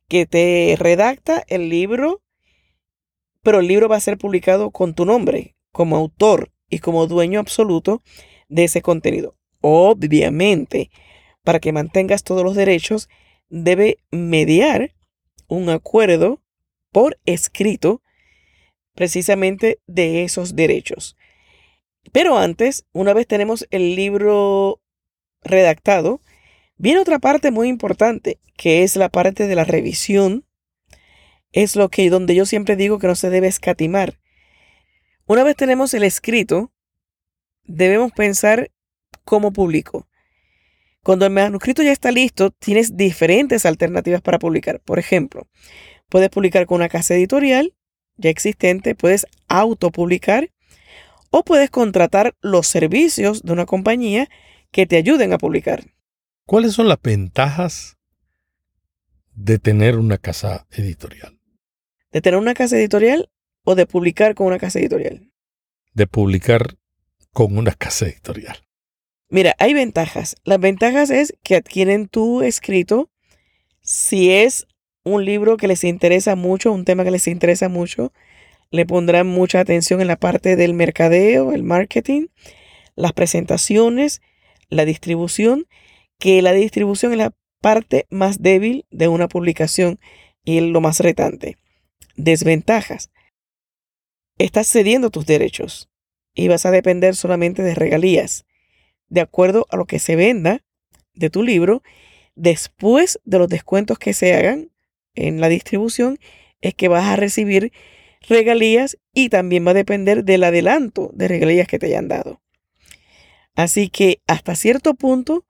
que 0.09 0.27
te 0.27 0.77
redacta 0.79 1.45
el 1.49 1.69
libro, 1.69 2.23
pero 3.43 3.61
el 3.61 3.67
libro 3.67 3.89
va 3.89 3.97
a 3.97 4.01
ser 4.01 4.19
publicado 4.19 4.71
con 4.71 4.95
tu 4.95 5.05
nombre 5.05 5.57
como 5.73 5.97
autor 5.97 6.51
y 6.69 6.79
como 6.81 7.07
dueño 7.07 7.41
absoluto 7.41 8.03
de 8.49 8.65
ese 8.65 8.83
contenido. 8.83 9.37
Obviamente, 9.61 10.91
para 11.43 11.61
que 11.61 11.73
mantengas 11.73 12.25
todos 12.25 12.45
los 12.45 12.55
derechos, 12.55 13.09
debe 13.49 13.99
mediar 14.11 14.95
un 15.49 15.71
acuerdo 15.71 16.43
por 16.93 17.19
escrito 17.25 18.03
precisamente 18.95 19.79
de 19.87 20.25
esos 20.25 20.57
derechos. 20.57 21.17
Pero 22.13 22.39
antes, 22.39 22.85
una 22.93 23.13
vez 23.13 23.27
tenemos 23.27 23.67
el 23.71 23.95
libro 23.97 24.81
redactado, 25.43 26.21
viene 26.77 27.01
otra 27.01 27.19
parte 27.19 27.51
muy 27.51 27.69
importante, 27.69 28.39
que 28.57 28.83
es 28.83 28.97
la 28.97 29.09
parte 29.09 29.47
de 29.47 29.55
la 29.55 29.65
revisión. 29.65 30.45
Es 31.53 31.77
lo 31.77 31.89
que 31.89 32.11
donde 32.11 32.35
yo 32.35 32.45
siempre 32.45 32.77
digo 32.77 32.99
que 32.99 33.07
no 33.07 33.15
se 33.15 33.31
debe 33.31 33.47
escatimar. 33.47 34.19
Una 35.29 35.45
vez 35.45 35.57
tenemos 35.57 35.93
el 35.93 36.05
escrito, 36.05 36.73
debemos 37.65 38.13
pensar 38.13 38.71
cómo 39.27 39.53
publico. 39.53 40.09
Cuando 41.03 41.27
el 41.27 41.33
manuscrito 41.33 41.83
ya 41.83 41.93
está 41.93 42.11
listo, 42.11 42.51
tienes 42.51 42.97
diferentes 42.97 43.67
alternativas 43.67 44.23
para 44.23 44.39
publicar. 44.39 44.81
Por 44.81 44.99
ejemplo, 44.99 45.47
puedes 46.09 46.31
publicar 46.31 46.65
con 46.65 46.77
una 46.77 46.89
casa 46.89 47.15
editorial 47.15 47.75
ya 48.17 48.31
existente, 48.31 48.95
puedes 48.95 49.27
autopublicar 49.49 50.51
o 51.29 51.45
puedes 51.45 51.69
contratar 51.69 52.35
los 52.41 52.67
servicios 52.67 53.43
de 53.43 53.53
una 53.53 53.67
compañía 53.67 54.31
que 54.71 54.87
te 54.87 54.97
ayuden 54.97 55.35
a 55.35 55.39
publicar. 55.39 55.85
¿Cuáles 56.47 56.73
son 56.73 56.89
las 56.89 57.03
ventajas 57.03 57.99
de 59.35 59.59
tener 59.59 59.99
una 59.99 60.17
casa 60.17 60.67
editorial? 60.71 61.39
¿De 62.13 62.23
tener 62.23 62.41
una 62.41 62.55
casa 62.55 62.79
editorial 62.79 63.29
o 63.69 63.75
de 63.75 63.85
publicar 63.85 64.35
con 64.35 64.47
una 64.47 64.59
casa 64.59 64.79
editorial? 64.79 65.31
De 65.93 66.07
publicar 66.07 66.79
con 67.35 67.59
una 67.59 67.73
casa 67.73 68.07
editorial. 68.07 68.57
Mira, 69.29 69.55
hay 69.59 69.75
ventajas. 69.75 70.37
Las 70.43 70.59
ventajas 70.59 71.11
es 71.11 71.35
que 71.43 71.57
adquieren 71.57 72.09
tu 72.09 72.41
escrito 72.41 73.11
si 73.83 74.31
es 74.31 74.67
un 75.05 75.27
libro 75.27 75.59
que 75.59 75.69
les 75.69 75.85
interesa 75.85 76.35
mucho, 76.35 76.73
un 76.73 76.87
tema 76.87 77.05
que 77.05 77.11
les 77.11 77.29
interesa 77.29 77.69
mucho, 77.69 78.15
le 78.71 78.87
pondrán 78.87 79.27
mucha 79.27 79.61
atención 79.61 80.01
en 80.01 80.07
la 80.07 80.17
parte 80.17 80.57
del 80.57 80.73
mercadeo, 80.73 81.53
el 81.53 81.63
marketing, 81.63 82.29
las 82.97 83.13
presentaciones, 83.13 84.23
la 84.71 84.87
distribución, 84.87 85.67
que 86.19 86.41
la 86.41 86.53
distribución 86.53 87.13
es 87.13 87.19
la 87.19 87.35
parte 87.61 88.07
más 88.09 88.41
débil 88.41 88.87
de 88.91 89.09
una 89.09 89.29
publicación 89.29 90.01
y 90.43 90.59
lo 90.61 90.81
más 90.81 91.01
retante. 91.01 91.59
Desventajas. 92.17 93.11
Estás 94.39 94.69
cediendo 94.69 95.11
tus 95.11 95.27
derechos 95.27 95.89
y 96.33 96.47
vas 96.47 96.65
a 96.65 96.71
depender 96.71 97.17
solamente 97.17 97.63
de 97.63 97.75
regalías, 97.75 98.47
de 99.09 99.21
acuerdo 99.21 99.67
a 99.71 99.77
lo 99.77 99.87
que 99.87 99.99
se 99.99 100.15
venda 100.15 100.65
de 101.15 101.29
tu 101.29 101.43
libro, 101.43 101.83
después 102.37 103.19
de 103.25 103.39
los 103.39 103.49
descuentos 103.49 103.99
que 103.99 104.13
se 104.13 104.35
hagan 104.35 104.71
en 105.17 105.41
la 105.41 105.49
distribución, 105.49 106.21
es 106.61 106.75
que 106.75 106.87
vas 106.87 107.05
a 107.05 107.17
recibir 107.17 107.73
regalías 108.29 108.97
y 109.13 109.29
también 109.29 109.67
va 109.67 109.73
a 109.73 109.75
depender 109.75 110.25
del 110.25 110.45
adelanto 110.45 111.11
de 111.15 111.27
regalías 111.27 111.67
que 111.67 111.81
te 111.81 111.87
hayan 111.87 112.07
dado. 112.07 112.41
Así 113.57 113.89
que 113.89 114.23
hasta 114.29 114.55
cierto 114.55 114.95
punto, 114.95 115.45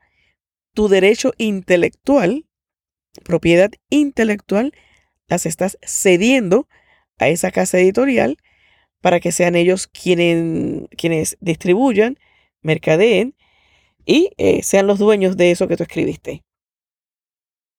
tu 0.72 0.88
derecho 0.88 1.34
intelectual, 1.36 2.46
propiedad 3.24 3.70
intelectual, 3.90 4.72
las 5.26 5.44
estás 5.44 5.76
cediendo 5.82 6.68
a 7.18 7.28
esa 7.28 7.50
casa 7.50 7.78
editorial 7.78 8.38
para 9.00 9.20
que 9.20 9.32
sean 9.32 9.54
ellos 9.56 9.86
quienes, 9.86 10.88
quienes 10.96 11.36
distribuyan, 11.40 12.18
mercadeen 12.62 13.34
y 14.04 14.30
eh, 14.38 14.62
sean 14.62 14.86
los 14.86 14.98
dueños 14.98 15.36
de 15.36 15.50
eso 15.50 15.68
que 15.68 15.76
tú 15.76 15.82
escribiste. 15.84 16.42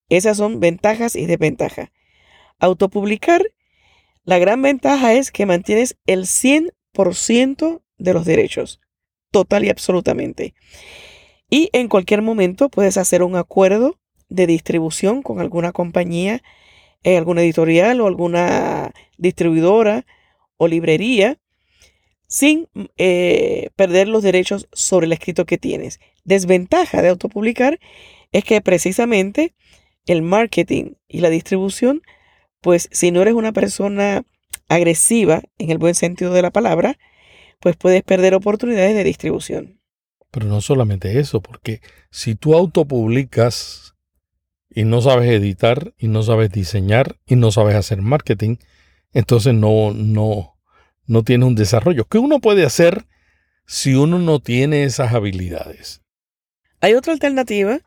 Esas 0.10 0.38
son 0.38 0.60
ventajas 0.60 1.16
y 1.16 1.26
desventajas. 1.26 1.90
Autopublicar, 2.60 3.44
la 4.24 4.40
gran 4.40 4.62
ventaja 4.62 5.14
es 5.14 5.32
que 5.32 5.46
mantienes 5.46 5.98
el 6.06 6.26
100% 6.26 7.82
de 7.98 8.14
los 8.14 8.26
derechos, 8.26 8.80
total 9.32 9.66
y 9.66 9.70
absolutamente. 9.70 10.54
Y 11.50 11.70
en 11.74 11.88
cualquier 11.88 12.22
momento 12.22 12.70
puedes 12.70 12.98
hacer 12.98 13.24
un 13.24 13.36
acuerdo 13.36 14.00
de 14.30 14.48
distribución 14.48 15.22
con 15.22 15.40
alguna 15.40 15.72
compañía, 15.72 16.42
eh, 17.04 17.18
alguna 17.18 17.42
editorial 17.42 18.02
o 18.02 18.08
alguna 18.08 18.92
distribuidora 19.18 20.06
o 20.60 20.68
librería 20.68 21.40
sin 22.28 22.68
eh, 22.98 23.70
perder 23.76 24.08
los 24.08 24.22
derechos 24.22 24.68
sobre 24.72 25.08
el 25.08 25.14
escrito 25.14 25.46
que 25.46 25.58
tienes. 25.58 26.00
Desventaja 26.26 27.02
de 27.02 27.10
autopublicar 27.10 27.80
es 28.32 28.44
que 28.44 28.62
precisamente 28.62 29.56
el 30.06 30.22
marketing 30.22 30.94
y 31.08 31.22
la 31.22 31.32
distribución, 31.32 32.04
pues 32.62 32.88
si 32.92 33.10
no 33.10 33.24
eres 33.24 33.34
una 33.34 33.52
persona 33.52 34.24
agresiva 34.68 35.42
en 35.58 35.72
el 35.72 35.80
buen 35.80 35.96
sentido 35.96 36.34
de 36.34 36.44
la 36.44 36.52
palabra, 36.52 37.00
pues 37.60 37.76
puedes 37.76 38.04
perder 38.04 38.36
oportunidades 38.36 38.94
de 38.96 39.04
distribución. 39.04 39.80
Pero 40.30 40.46
no 40.46 40.62
solamente 40.62 41.20
eso, 41.20 41.42
porque 41.42 41.82
si 42.12 42.36
tú 42.36 42.54
autopublicas 42.54 43.96
y 44.70 44.84
no 44.84 45.02
sabes 45.02 45.32
editar 45.32 45.96
y 45.98 46.10
no 46.10 46.22
sabes 46.22 46.52
diseñar 46.52 47.18
y 47.26 47.36
no 47.36 47.52
sabes 47.52 47.76
hacer 47.76 48.04
marketing, 48.04 48.58
entonces 49.14 49.54
no, 49.54 49.92
no, 49.94 50.58
no 51.06 51.24
tiene 51.24 51.46
un 51.46 51.56
desarrollo. 51.56 52.06
¿Qué 52.06 52.18
uno 52.18 52.40
puede 52.40 52.66
hacer 52.66 53.06
si 53.66 53.96
uno 53.96 54.20
no 54.20 54.40
tiene 54.40 54.84
esas 54.84 55.14
habilidades? 55.14 56.02
Hay 56.82 56.94
otra 56.94 57.14
alternativa 57.14 57.80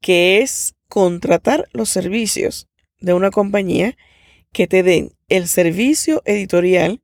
que 0.00 0.40
es 0.40 0.74
contratar 0.88 1.68
los 1.72 1.88
servicios 1.88 2.68
de 3.00 3.14
una 3.14 3.30
compañía 3.30 3.96
que 4.52 4.66
te 4.66 4.82
den 4.82 5.12
el 5.28 5.48
servicio 5.48 6.22
editorial 6.24 7.02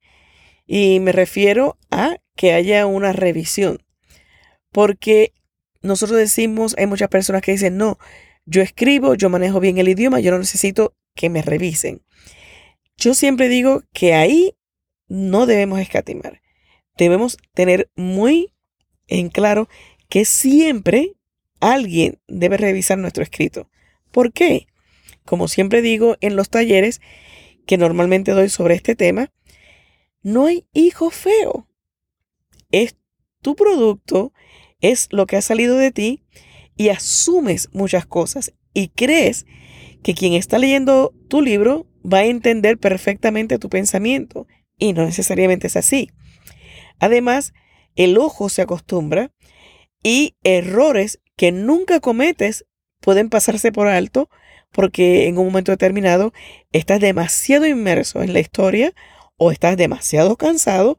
y 0.66 0.98
me 1.00 1.12
refiero 1.12 1.78
a 1.90 2.16
que 2.36 2.52
haya 2.52 2.86
una 2.86 3.12
revisión. 3.12 3.78
Porque 4.72 5.32
nosotros 5.82 6.18
decimos, 6.18 6.74
hay 6.78 6.86
muchas 6.86 7.08
personas 7.08 7.42
que 7.42 7.52
dicen, 7.52 7.76
no, 7.76 7.98
yo 8.46 8.62
escribo, 8.62 9.14
yo 9.14 9.28
manejo 9.28 9.60
bien 9.60 9.78
el 9.78 9.88
idioma, 9.88 10.20
yo 10.20 10.30
no 10.30 10.38
necesito 10.38 10.94
que 11.14 11.30
me 11.30 11.42
revisen. 11.42 12.02
Yo 12.96 13.14
siempre 13.14 13.48
digo 13.48 13.82
que 13.92 14.14
ahí 14.14 14.56
no 15.08 15.46
debemos 15.46 15.80
escatimar. 15.80 16.40
Debemos 16.96 17.36
tener 17.54 17.90
muy 17.96 18.52
en 19.08 19.28
claro 19.28 19.68
que 20.08 20.24
siempre 20.24 21.14
alguien 21.60 22.20
debe 22.28 22.56
revisar 22.56 22.98
nuestro 22.98 23.22
escrito. 23.22 23.70
¿Por 24.10 24.32
qué? 24.32 24.66
Como 25.24 25.48
siempre 25.48 25.82
digo 25.82 26.16
en 26.20 26.36
los 26.36 26.50
talleres 26.50 27.00
que 27.66 27.78
normalmente 27.78 28.32
doy 28.32 28.48
sobre 28.48 28.74
este 28.74 28.94
tema, 28.94 29.32
no 30.22 30.46
hay 30.46 30.66
hijo 30.72 31.10
feo. 31.10 31.66
Es 32.70 32.96
tu 33.40 33.56
producto, 33.56 34.32
es 34.80 35.08
lo 35.10 35.26
que 35.26 35.36
ha 35.36 35.42
salido 35.42 35.76
de 35.76 35.90
ti 35.90 36.22
y 36.76 36.88
asumes 36.88 37.68
muchas 37.72 38.06
cosas 38.06 38.52
y 38.72 38.88
crees 38.88 39.46
que 40.02 40.14
quien 40.14 40.34
está 40.34 40.58
leyendo 40.58 41.14
tu 41.28 41.40
libro 41.40 41.86
va 42.04 42.18
a 42.18 42.24
entender 42.26 42.78
perfectamente 42.78 43.58
tu 43.58 43.68
pensamiento 43.68 44.46
y 44.78 44.92
no 44.92 45.04
necesariamente 45.04 45.66
es 45.66 45.76
así. 45.76 46.10
Además, 46.98 47.52
el 47.96 48.18
ojo 48.18 48.48
se 48.48 48.62
acostumbra 48.62 49.32
y 50.02 50.36
errores 50.44 51.20
que 51.36 51.52
nunca 51.52 52.00
cometes 52.00 52.66
pueden 53.00 53.30
pasarse 53.30 53.72
por 53.72 53.88
alto 53.88 54.28
porque 54.70 55.28
en 55.28 55.38
un 55.38 55.46
momento 55.46 55.72
determinado 55.72 56.32
estás 56.72 57.00
demasiado 57.00 57.66
inmerso 57.66 58.22
en 58.22 58.32
la 58.32 58.40
historia 58.40 58.92
o 59.36 59.52
estás 59.52 59.76
demasiado 59.76 60.36
cansado 60.36 60.98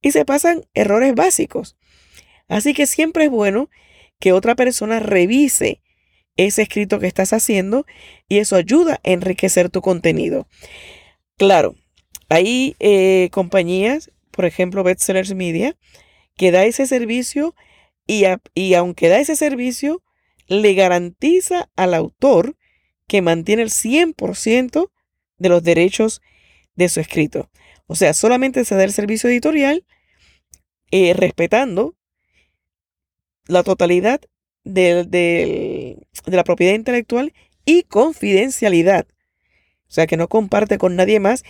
y 0.00 0.10
se 0.10 0.24
pasan 0.24 0.64
errores 0.74 1.14
básicos. 1.14 1.76
Así 2.48 2.74
que 2.74 2.86
siempre 2.86 3.24
es 3.24 3.30
bueno 3.30 3.70
que 4.18 4.32
otra 4.32 4.54
persona 4.54 4.98
revise 5.00 5.81
ese 6.36 6.62
escrito 6.62 6.98
que 6.98 7.06
estás 7.06 7.32
haciendo 7.32 7.86
y 8.28 8.38
eso 8.38 8.56
ayuda 8.56 9.00
a 9.04 9.10
enriquecer 9.10 9.70
tu 9.70 9.80
contenido. 9.80 10.46
Claro, 11.36 11.74
hay 12.28 12.76
eh, 12.80 13.28
compañías, 13.32 14.10
por 14.30 14.44
ejemplo, 14.44 14.82
Bestsellers 14.82 15.34
Media, 15.34 15.76
que 16.36 16.50
da 16.50 16.64
ese 16.64 16.86
servicio 16.86 17.54
y, 18.06 18.24
y 18.54 18.74
aunque 18.74 19.08
da 19.08 19.18
ese 19.18 19.36
servicio, 19.36 20.02
le 20.48 20.74
garantiza 20.74 21.70
al 21.76 21.94
autor 21.94 22.56
que 23.06 23.22
mantiene 23.22 23.62
el 23.62 23.70
100% 23.70 24.90
de 25.38 25.48
los 25.48 25.62
derechos 25.62 26.22
de 26.74 26.88
su 26.88 27.00
escrito. 27.00 27.50
O 27.86 27.94
sea, 27.94 28.14
solamente 28.14 28.64
se 28.64 28.74
da 28.74 28.84
el 28.84 28.92
servicio 28.92 29.28
editorial 29.28 29.84
eh, 30.90 31.12
respetando 31.14 31.94
la 33.46 33.62
totalidad 33.62 34.20
de 36.26 36.36
la 36.36 36.44
propiedad 36.44 36.74
intelectual 36.74 37.32
y 37.64 37.82
confidencialidad. 37.84 39.06
O 39.88 39.94
sea, 39.94 40.06
que 40.06 40.16
no 40.16 40.28
comparte 40.28 40.78
con 40.78 40.96
nadie 40.96 41.20
más 41.20 41.44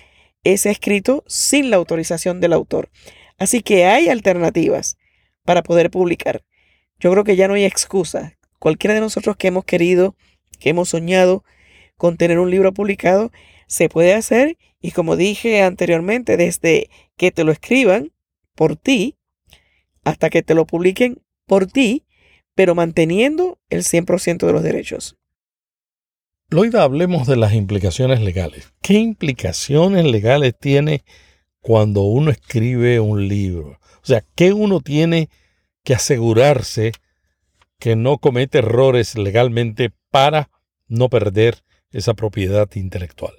ese 0.44 0.70
escrito 0.70 1.24
sin 1.26 1.70
la 1.70 1.76
autorización 1.76 2.40
del 2.40 2.52
autor. 2.52 2.90
Así 3.38 3.62
que 3.62 3.86
hay 3.86 4.08
alternativas 4.08 4.96
para 5.44 5.62
poder 5.62 5.90
publicar. 5.90 6.44
Yo 6.98 7.10
creo 7.10 7.24
que 7.24 7.36
ya 7.36 7.48
no 7.48 7.54
hay 7.54 7.64
excusa. 7.64 8.36
Cualquiera 8.58 8.94
de 8.94 9.00
nosotros 9.00 9.36
que 9.36 9.48
hemos 9.48 9.64
querido, 9.64 10.16
que 10.58 10.70
hemos 10.70 10.90
soñado 10.90 11.44
con 11.96 12.16
tener 12.16 12.38
un 12.38 12.50
libro 12.50 12.72
publicado, 12.72 13.32
se 13.66 13.88
puede 13.88 14.14
hacer 14.14 14.58
y 14.80 14.90
como 14.90 15.16
dije 15.16 15.62
anteriormente, 15.62 16.36
desde 16.36 16.90
que 17.16 17.30
te 17.30 17.44
lo 17.44 17.52
escriban 17.52 18.12
por 18.54 18.76
ti 18.76 19.16
hasta 20.04 20.30
que 20.30 20.42
te 20.42 20.54
lo 20.54 20.66
publiquen 20.66 21.22
por 21.46 21.66
ti, 21.66 22.04
pero 22.54 22.74
manteniendo 22.74 23.58
el 23.70 23.82
100% 23.82 24.46
de 24.46 24.52
los 24.52 24.62
derechos. 24.62 25.16
Loida, 26.48 26.82
hablemos 26.82 27.26
de 27.26 27.36
las 27.36 27.54
implicaciones 27.54 28.20
legales. 28.20 28.72
¿Qué 28.82 28.94
implicaciones 28.94 30.04
legales 30.04 30.54
tiene 30.58 31.02
cuando 31.60 32.02
uno 32.02 32.30
escribe 32.30 33.00
un 33.00 33.26
libro? 33.26 33.78
O 34.02 34.06
sea, 34.06 34.22
¿qué 34.34 34.52
uno 34.52 34.80
tiene 34.80 35.30
que 35.82 35.94
asegurarse 35.94 36.92
que 37.78 37.96
no 37.96 38.18
comete 38.18 38.58
errores 38.58 39.16
legalmente 39.16 39.92
para 40.10 40.50
no 40.88 41.08
perder 41.08 41.64
esa 41.90 42.14
propiedad 42.14 42.68
intelectual? 42.74 43.32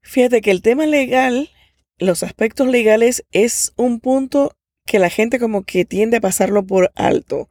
Fíjate 0.00 0.42
que 0.42 0.50
el 0.50 0.62
tema 0.62 0.86
legal, 0.86 1.50
los 1.98 2.22
aspectos 2.22 2.68
legales 2.68 3.24
es 3.32 3.72
un 3.76 3.98
punto 3.98 4.56
que 4.86 4.98
la 4.98 5.10
gente 5.10 5.38
como 5.38 5.62
que 5.64 5.84
tiende 5.84 6.18
a 6.18 6.20
pasarlo 6.20 6.64
por 6.64 6.92
alto. 6.94 7.48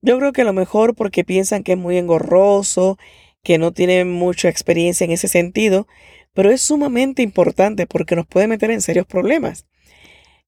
Yo 0.00 0.18
creo 0.18 0.32
que 0.32 0.42
a 0.42 0.44
lo 0.44 0.52
mejor 0.52 0.94
porque 0.94 1.24
piensan 1.24 1.62
que 1.62 1.72
es 1.72 1.78
muy 1.78 1.96
engorroso, 1.96 2.98
que 3.42 3.58
no 3.58 3.72
tienen 3.72 4.10
mucha 4.10 4.48
experiencia 4.48 5.04
en 5.04 5.12
ese 5.12 5.28
sentido, 5.28 5.86
pero 6.34 6.50
es 6.50 6.60
sumamente 6.60 7.22
importante 7.22 7.86
porque 7.86 8.16
nos 8.16 8.26
puede 8.26 8.48
meter 8.48 8.70
en 8.70 8.82
serios 8.82 9.06
problemas. 9.06 9.66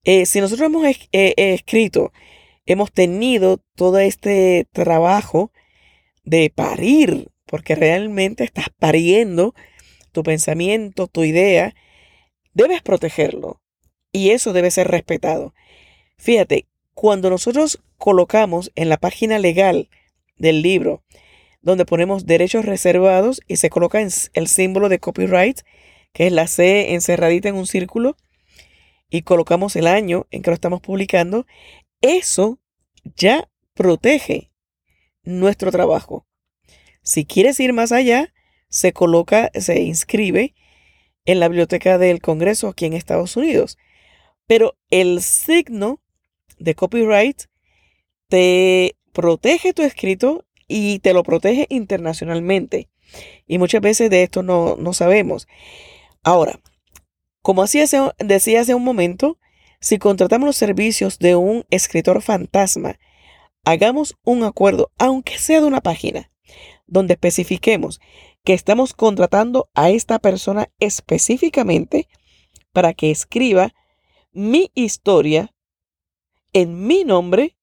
Eh, 0.04 0.26
si 0.26 0.40
nosotros 0.40 0.66
hemos 0.66 0.86
eh, 0.86 1.34
escrito, 1.36 2.12
hemos 2.66 2.92
tenido 2.92 3.60
todo 3.74 3.98
este 3.98 4.66
trabajo 4.72 5.50
de 6.24 6.50
parir, 6.54 7.30
porque 7.46 7.74
realmente 7.74 8.44
estás 8.44 8.66
pariendo 8.78 9.54
tu 10.12 10.22
pensamiento, 10.22 11.06
tu 11.06 11.24
idea, 11.24 11.74
debes 12.54 12.82
protegerlo 12.82 13.60
y 14.12 14.30
eso 14.30 14.52
debe 14.52 14.70
ser 14.70 14.88
respetado. 14.88 15.54
Fíjate, 16.24 16.66
cuando 16.94 17.28
nosotros 17.28 17.82
colocamos 17.98 18.72
en 18.76 18.88
la 18.88 18.96
página 18.96 19.38
legal 19.38 19.90
del 20.38 20.62
libro, 20.62 21.04
donde 21.60 21.84
ponemos 21.84 22.24
derechos 22.24 22.64
reservados 22.64 23.42
y 23.46 23.56
se 23.56 23.68
coloca 23.68 24.00
el 24.00 24.48
símbolo 24.48 24.88
de 24.88 25.00
copyright, 25.00 25.60
que 26.14 26.26
es 26.26 26.32
la 26.32 26.46
C 26.46 26.94
encerradita 26.94 27.50
en 27.50 27.56
un 27.56 27.66
círculo, 27.66 28.16
y 29.10 29.20
colocamos 29.20 29.76
el 29.76 29.86
año 29.86 30.26
en 30.30 30.40
que 30.40 30.48
lo 30.48 30.54
estamos 30.54 30.80
publicando, 30.80 31.44
eso 32.00 32.58
ya 33.16 33.50
protege 33.74 34.50
nuestro 35.24 35.70
trabajo. 35.70 36.26
Si 37.02 37.26
quieres 37.26 37.60
ir 37.60 37.74
más 37.74 37.92
allá, 37.92 38.32
se 38.70 38.94
coloca, 38.94 39.50
se 39.60 39.82
inscribe 39.82 40.54
en 41.26 41.38
la 41.38 41.48
biblioteca 41.48 41.98
del 41.98 42.22
Congreso 42.22 42.68
aquí 42.68 42.86
en 42.86 42.94
Estados 42.94 43.36
Unidos. 43.36 43.76
Pero 44.46 44.78
el 44.88 45.20
signo 45.20 46.00
de 46.64 46.74
copyright 46.74 47.44
te 48.28 48.96
protege 49.12 49.72
tu 49.72 49.82
escrito 49.82 50.44
y 50.66 50.98
te 51.00 51.12
lo 51.12 51.22
protege 51.22 51.66
internacionalmente. 51.68 52.88
Y 53.46 53.58
muchas 53.58 53.80
veces 53.80 54.10
de 54.10 54.22
esto 54.22 54.42
no, 54.42 54.76
no 54.76 54.92
sabemos. 54.92 55.46
Ahora, 56.22 56.60
como 57.42 57.64
decía 57.64 58.60
hace 58.60 58.74
un 58.74 58.84
momento, 58.84 59.38
si 59.80 59.98
contratamos 59.98 60.46
los 60.46 60.56
servicios 60.56 61.18
de 61.18 61.36
un 61.36 61.64
escritor 61.70 62.22
fantasma, 62.22 62.98
hagamos 63.64 64.16
un 64.24 64.42
acuerdo, 64.42 64.90
aunque 64.98 65.38
sea 65.38 65.60
de 65.60 65.66
una 65.66 65.82
página, 65.82 66.30
donde 66.86 67.14
especifiquemos 67.14 68.00
que 68.44 68.54
estamos 68.54 68.94
contratando 68.94 69.68
a 69.74 69.90
esta 69.90 70.18
persona 70.18 70.70
específicamente 70.80 72.08
para 72.72 72.94
que 72.94 73.10
escriba 73.10 73.74
mi 74.32 74.70
historia 74.74 75.53
en 76.54 76.86
mi 76.86 77.04
nombre, 77.04 77.58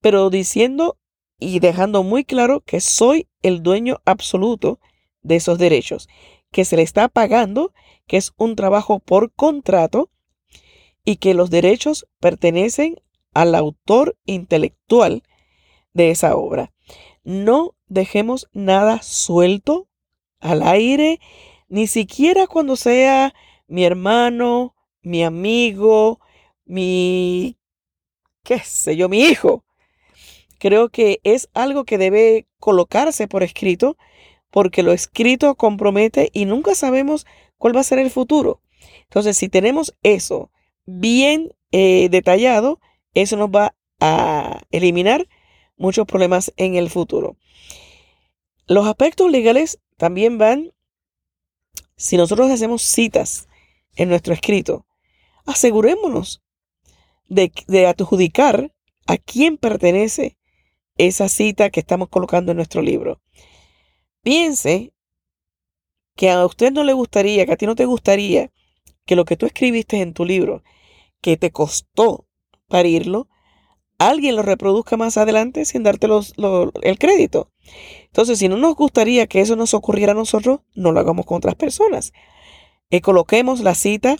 pero 0.00 0.30
diciendo 0.30 0.98
y 1.40 1.58
dejando 1.58 2.04
muy 2.04 2.24
claro 2.24 2.60
que 2.60 2.80
soy 2.80 3.28
el 3.42 3.62
dueño 3.62 4.00
absoluto 4.04 4.78
de 5.22 5.36
esos 5.36 5.58
derechos, 5.58 6.08
que 6.52 6.64
se 6.64 6.76
le 6.76 6.82
está 6.82 7.08
pagando, 7.08 7.72
que 8.06 8.16
es 8.16 8.32
un 8.36 8.54
trabajo 8.54 9.00
por 9.00 9.32
contrato 9.32 10.10
y 11.04 11.16
que 11.16 11.34
los 11.34 11.50
derechos 11.50 12.06
pertenecen 12.20 13.00
al 13.34 13.54
autor 13.54 14.16
intelectual 14.24 15.22
de 15.92 16.10
esa 16.10 16.36
obra. 16.36 16.72
No 17.24 17.74
dejemos 17.86 18.48
nada 18.52 19.02
suelto 19.02 19.88
al 20.40 20.62
aire, 20.62 21.20
ni 21.68 21.86
siquiera 21.86 22.46
cuando 22.46 22.76
sea 22.76 23.34
mi 23.66 23.84
hermano, 23.84 24.74
mi 25.02 25.24
amigo, 25.24 26.20
mi, 26.64 27.58
qué 28.46 28.60
sé 28.60 28.96
yo, 28.96 29.08
mi 29.08 29.20
hijo. 29.24 29.64
Creo 30.58 30.88
que 30.88 31.20
es 31.24 31.50
algo 31.52 31.84
que 31.84 31.98
debe 31.98 32.46
colocarse 32.60 33.26
por 33.26 33.42
escrito, 33.42 33.98
porque 34.50 34.82
lo 34.82 34.92
escrito 34.92 35.56
compromete 35.56 36.30
y 36.32 36.46
nunca 36.46 36.74
sabemos 36.74 37.26
cuál 37.58 37.76
va 37.76 37.80
a 37.80 37.84
ser 37.84 37.98
el 37.98 38.10
futuro. 38.10 38.62
Entonces, 39.02 39.36
si 39.36 39.48
tenemos 39.48 39.94
eso 40.02 40.50
bien 40.86 41.52
eh, 41.72 42.08
detallado, 42.08 42.80
eso 43.14 43.36
nos 43.36 43.50
va 43.50 43.74
a 44.00 44.62
eliminar 44.70 45.28
muchos 45.76 46.06
problemas 46.06 46.52
en 46.56 46.76
el 46.76 46.88
futuro. 46.88 47.36
Los 48.66 48.86
aspectos 48.86 49.30
legales 49.30 49.80
también 49.96 50.38
van, 50.38 50.72
si 51.96 52.16
nosotros 52.16 52.50
hacemos 52.50 52.82
citas 52.82 53.48
en 53.96 54.08
nuestro 54.08 54.32
escrito, 54.32 54.86
asegurémonos 55.44 56.45
de, 57.28 57.86
adjudicar 57.86 58.72
a 59.06 59.16
quién 59.18 59.56
pertenece 59.56 60.36
esa 60.96 61.28
cita 61.28 61.70
que 61.70 61.80
estamos 61.80 62.08
colocando 62.08 62.52
en 62.52 62.56
nuestro 62.56 62.82
libro. 62.82 63.20
Piense 64.22 64.92
que 66.16 66.30
a 66.30 66.44
usted 66.46 66.72
no 66.72 66.84
le 66.84 66.92
gustaría, 66.92 67.46
que 67.46 67.52
a 67.52 67.56
ti 67.56 67.66
no 67.66 67.74
te 67.74 67.84
gustaría 67.84 68.50
que 69.04 69.16
lo 69.16 69.24
que 69.24 69.36
tú 69.36 69.46
escribiste 69.46 70.00
en 70.00 70.14
tu 70.14 70.24
libro, 70.24 70.62
que 71.20 71.36
te 71.36 71.52
costó 71.52 72.26
parirlo, 72.68 73.28
alguien 73.98 74.36
lo 74.36 74.42
reproduzca 74.42 74.96
más 74.96 75.16
adelante 75.16 75.64
sin 75.64 75.82
darte 75.82 76.08
el 76.82 76.98
crédito. 76.98 77.52
Entonces, 78.06 78.38
si 78.38 78.48
no 78.48 78.56
nos 78.56 78.74
gustaría 78.74 79.26
que 79.26 79.40
eso 79.40 79.56
nos 79.56 79.74
ocurriera 79.74 80.12
a 80.12 80.16
nosotros, 80.16 80.60
no 80.74 80.92
lo 80.92 81.00
hagamos 81.00 81.26
con 81.26 81.38
otras 81.38 81.54
personas. 81.54 82.12
Y 82.90 83.00
coloquemos 83.00 83.60
la 83.60 83.74
cita 83.74 84.16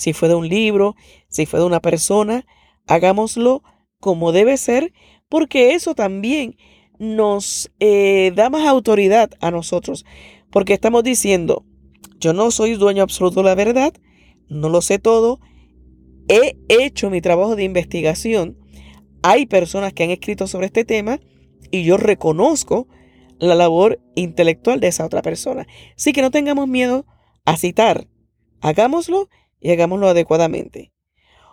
si 0.00 0.14
fue 0.14 0.30
de 0.30 0.34
un 0.34 0.48
libro, 0.48 0.96
si 1.28 1.44
fue 1.44 1.60
de 1.60 1.66
una 1.66 1.80
persona, 1.80 2.46
hagámoslo 2.86 3.62
como 3.98 4.32
debe 4.32 4.56
ser, 4.56 4.94
porque 5.28 5.74
eso 5.74 5.94
también 5.94 6.56
nos 6.98 7.70
eh, 7.80 8.32
da 8.34 8.48
más 8.48 8.66
autoridad 8.66 9.32
a 9.42 9.50
nosotros, 9.50 10.06
porque 10.50 10.72
estamos 10.72 11.04
diciendo, 11.04 11.66
yo 12.18 12.32
no 12.32 12.50
soy 12.50 12.76
dueño 12.76 13.02
absoluto 13.02 13.40
de 13.40 13.50
la 13.50 13.54
verdad, 13.54 13.92
no 14.48 14.70
lo 14.70 14.80
sé 14.80 14.98
todo, 14.98 15.38
he 16.28 16.56
hecho 16.70 17.10
mi 17.10 17.20
trabajo 17.20 17.54
de 17.54 17.64
investigación, 17.64 18.56
hay 19.22 19.44
personas 19.44 19.92
que 19.92 20.04
han 20.04 20.10
escrito 20.10 20.46
sobre 20.46 20.64
este 20.64 20.86
tema 20.86 21.20
y 21.70 21.84
yo 21.84 21.98
reconozco 21.98 22.88
la 23.38 23.54
labor 23.54 24.00
intelectual 24.14 24.80
de 24.80 24.88
esa 24.88 25.04
otra 25.04 25.20
persona. 25.20 25.66
Así 25.94 26.14
que 26.14 26.22
no 26.22 26.30
tengamos 26.30 26.68
miedo 26.68 27.04
a 27.44 27.58
citar, 27.58 28.08
hagámoslo 28.62 29.28
y 29.60 29.70
hagámoslo 29.70 30.08
adecuadamente. 30.08 30.92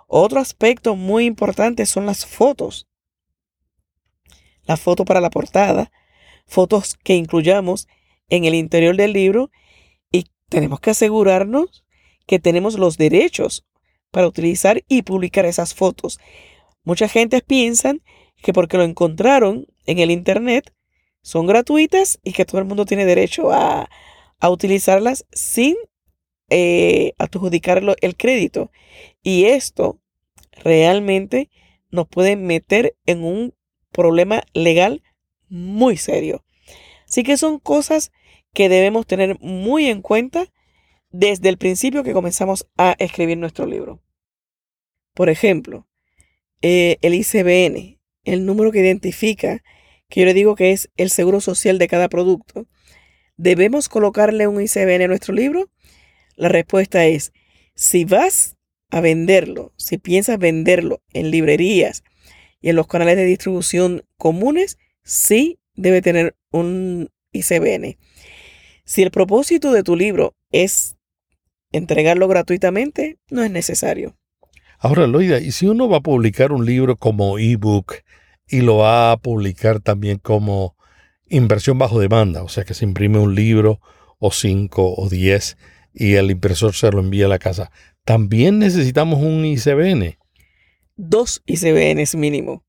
Otro 0.07 0.39
aspecto 0.39 0.95
muy 0.95 1.25
importante 1.25 1.85
son 1.85 2.05
las 2.05 2.25
fotos. 2.25 2.87
La 4.63 4.77
foto 4.77 5.05
para 5.05 5.21
la 5.21 5.29
portada, 5.29 5.91
fotos 6.45 6.95
que 7.03 7.15
incluyamos 7.15 7.87
en 8.29 8.45
el 8.45 8.55
interior 8.55 8.95
del 8.95 9.13
libro 9.13 9.51
y 10.11 10.25
tenemos 10.49 10.79
que 10.79 10.91
asegurarnos 10.91 11.85
que 12.25 12.39
tenemos 12.39 12.77
los 12.77 12.97
derechos 12.97 13.65
para 14.11 14.27
utilizar 14.27 14.83
y 14.87 15.03
publicar 15.03 15.45
esas 15.45 15.73
fotos. 15.73 16.19
Mucha 16.83 17.07
gente 17.07 17.41
piensan 17.41 18.01
que 18.41 18.53
porque 18.53 18.77
lo 18.77 18.83
encontraron 18.83 19.67
en 19.85 19.99
el 19.99 20.11
Internet 20.11 20.73
son 21.21 21.47
gratuitas 21.47 22.19
y 22.23 22.31
que 22.31 22.45
todo 22.45 22.59
el 22.59 22.67
mundo 22.67 22.85
tiene 22.85 23.05
derecho 23.05 23.51
a, 23.51 23.89
a 24.39 24.49
utilizarlas 24.49 25.25
sin 25.31 25.75
eh, 26.49 27.13
adjudicarlo 27.17 27.95
el 28.01 28.15
crédito. 28.15 28.71
Y 29.23 29.45
esto 29.45 29.99
realmente 30.63 31.49
nos 31.91 32.07
puede 32.07 32.35
meter 32.35 32.95
en 33.05 33.23
un 33.23 33.53
problema 33.91 34.43
legal 34.53 35.03
muy 35.49 35.97
serio. 35.97 36.43
Así 37.07 37.23
que 37.23 37.37
son 37.37 37.59
cosas 37.59 38.11
que 38.53 38.69
debemos 38.69 39.05
tener 39.05 39.39
muy 39.39 39.87
en 39.87 40.01
cuenta 40.01 40.51
desde 41.11 41.49
el 41.49 41.57
principio 41.57 42.03
que 42.03 42.13
comenzamos 42.13 42.67
a 42.77 42.95
escribir 42.99 43.37
nuestro 43.37 43.65
libro. 43.65 44.01
Por 45.13 45.29
ejemplo, 45.29 45.87
eh, 46.61 46.97
el 47.01 47.13
ICBN, 47.13 47.99
el 48.23 48.45
número 48.45 48.71
que 48.71 48.79
identifica, 48.79 49.63
que 50.09 50.21
yo 50.21 50.25
le 50.25 50.33
digo 50.33 50.55
que 50.55 50.71
es 50.71 50.89
el 50.97 51.09
seguro 51.09 51.41
social 51.41 51.77
de 51.77 51.87
cada 51.87 52.09
producto. 52.09 52.67
¿Debemos 53.35 53.89
colocarle 53.89 54.47
un 54.47 54.61
ICBN 54.61 55.03
a 55.03 55.07
nuestro 55.07 55.33
libro? 55.33 55.69
La 56.37 56.49
respuesta 56.49 57.05
es, 57.05 57.33
si 57.73 58.05
vas 58.05 58.57
a 58.91 59.01
venderlo, 59.01 59.73
si 59.75 59.97
piensas 59.97 60.37
venderlo 60.37 61.01
en 61.11 61.31
librerías 61.31 62.03
y 62.61 62.69
en 62.69 62.75
los 62.75 62.87
canales 62.87 63.17
de 63.17 63.25
distribución 63.25 64.03
comunes, 64.17 64.77
sí 65.03 65.59
debe 65.73 66.03
tener 66.03 66.35
un 66.51 67.09
ICBN. 67.31 67.97
Si 68.85 69.01
el 69.01 69.09
propósito 69.09 69.71
de 69.71 69.81
tu 69.81 69.95
libro 69.95 70.35
es 70.51 70.95
entregarlo 71.71 72.27
gratuitamente, 72.27 73.17
no 73.31 73.43
es 73.43 73.49
necesario. 73.49 74.15
Ahora, 74.77 75.07
Loida, 75.07 75.39
¿y 75.39 75.51
si 75.51 75.65
uno 75.65 75.89
va 75.89 75.97
a 75.97 76.01
publicar 76.01 76.51
un 76.51 76.67
libro 76.67 76.97
como 76.97 77.39
ebook 77.39 77.95
y 78.47 78.61
lo 78.61 78.77
va 78.77 79.11
a 79.11 79.17
publicar 79.17 79.79
también 79.79 80.19
como 80.19 80.77
inversión 81.25 81.79
bajo 81.79 81.99
demanda? 81.99 82.43
O 82.43 82.47
sea, 82.47 82.63
que 82.63 82.75
se 82.75 82.85
imprime 82.85 83.17
un 83.17 83.33
libro 83.33 83.81
o 84.19 84.31
cinco 84.31 84.93
o 84.95 85.09
diez 85.09 85.57
y 85.99 86.13
el 86.13 86.29
impresor 86.29 86.75
se 86.75 86.91
lo 86.91 86.99
envía 86.99 87.25
a 87.25 87.29
la 87.29 87.39
casa. 87.39 87.71
También 88.05 88.59
necesitamos 88.59 89.19
un 89.19 89.43
ICBN. 89.43 90.17
Dos 90.95 91.41
ICBNs 91.47 92.15
mínimo. 92.15 92.63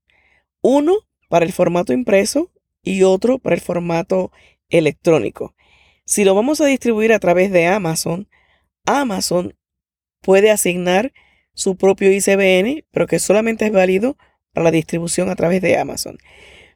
Uno 0.61 0.95
para 1.29 1.45
el 1.45 1.53
formato 1.53 1.93
impreso 1.93 2.51
y 2.81 3.03
otro 3.03 3.37
para 3.37 3.55
el 3.55 3.61
formato 3.61 4.31
electrónico. 4.69 5.55
Si 6.05 6.23
lo 6.23 6.33
vamos 6.33 6.59
a 6.59 6.65
distribuir 6.65 7.13
a 7.13 7.19
través 7.19 7.51
de 7.51 7.67
Amazon, 7.67 8.27
Amazon 8.85 9.55
puede 10.21 10.49
asignar 10.49 11.13
su 11.53 11.77
propio 11.77 12.11
ICBN, 12.11 12.83
pero 12.89 13.05
que 13.05 13.19
solamente 13.19 13.67
es 13.67 13.71
válido 13.71 14.17
para 14.53 14.63
la 14.63 14.71
distribución 14.71 15.29
a 15.29 15.35
través 15.35 15.61
de 15.61 15.77
Amazon. 15.77 16.17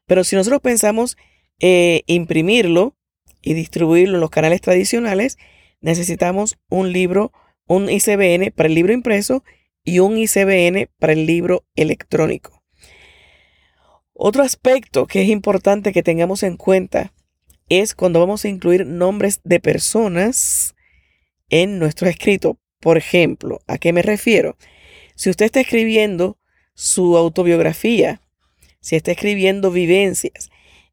Pero 0.05 0.23
si 0.23 0.35
nosotros 0.35 0.61
pensamos 0.61 1.17
eh, 1.59 2.03
imprimirlo 2.05 2.95
y 3.41 3.55
distribuirlo 3.55 4.15
en 4.15 4.21
los 4.21 4.29
canales 4.29 4.61
tradicionales, 4.61 5.39
necesitamos 5.83 6.57
un 6.69 6.91
libro 6.91 7.31
un 7.67 7.89
ICBN 7.89 8.51
para 8.51 8.67
el 8.67 8.75
libro 8.75 8.93
impreso 8.93 9.43
y 9.83 9.99
un 9.99 10.17
ICBN 10.17 10.89
para 10.99 11.13
el 11.13 11.25
libro 11.25 11.65
electrónico. 11.75 12.63
Otro 14.13 14.43
aspecto 14.43 15.07
que 15.07 15.21
es 15.21 15.29
importante 15.29 15.91
que 15.91 16.03
tengamos 16.03 16.43
en 16.43 16.57
cuenta 16.57 17.13
es 17.69 17.95
cuando 17.95 18.19
vamos 18.19 18.45
a 18.45 18.49
incluir 18.49 18.85
nombres 18.85 19.41
de 19.43 19.59
personas 19.59 20.75
en 21.49 21.79
nuestro 21.79 22.07
escrito. 22.07 22.59
Por 22.79 22.97
ejemplo, 22.97 23.61
¿a 23.67 23.77
qué 23.77 23.93
me 23.93 24.01
refiero? 24.01 24.57
Si 25.15 25.29
usted 25.29 25.45
está 25.45 25.61
escribiendo 25.61 26.37
su 26.75 27.17
autobiografía, 27.17 28.21
si 28.81 28.95
está 28.95 29.11
escribiendo 29.11 29.71
vivencias 29.71 30.49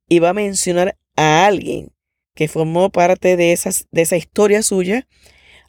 y 0.09 0.20
va 0.20 0.31
a 0.31 0.35
mencionar 0.35 0.96
a 1.16 1.46
alguien 1.46 1.92
que 2.40 2.48
formó 2.48 2.88
parte 2.88 3.37
de, 3.37 3.53
esas, 3.53 3.87
de 3.90 4.00
esa 4.00 4.16
historia 4.16 4.62
suya, 4.62 5.07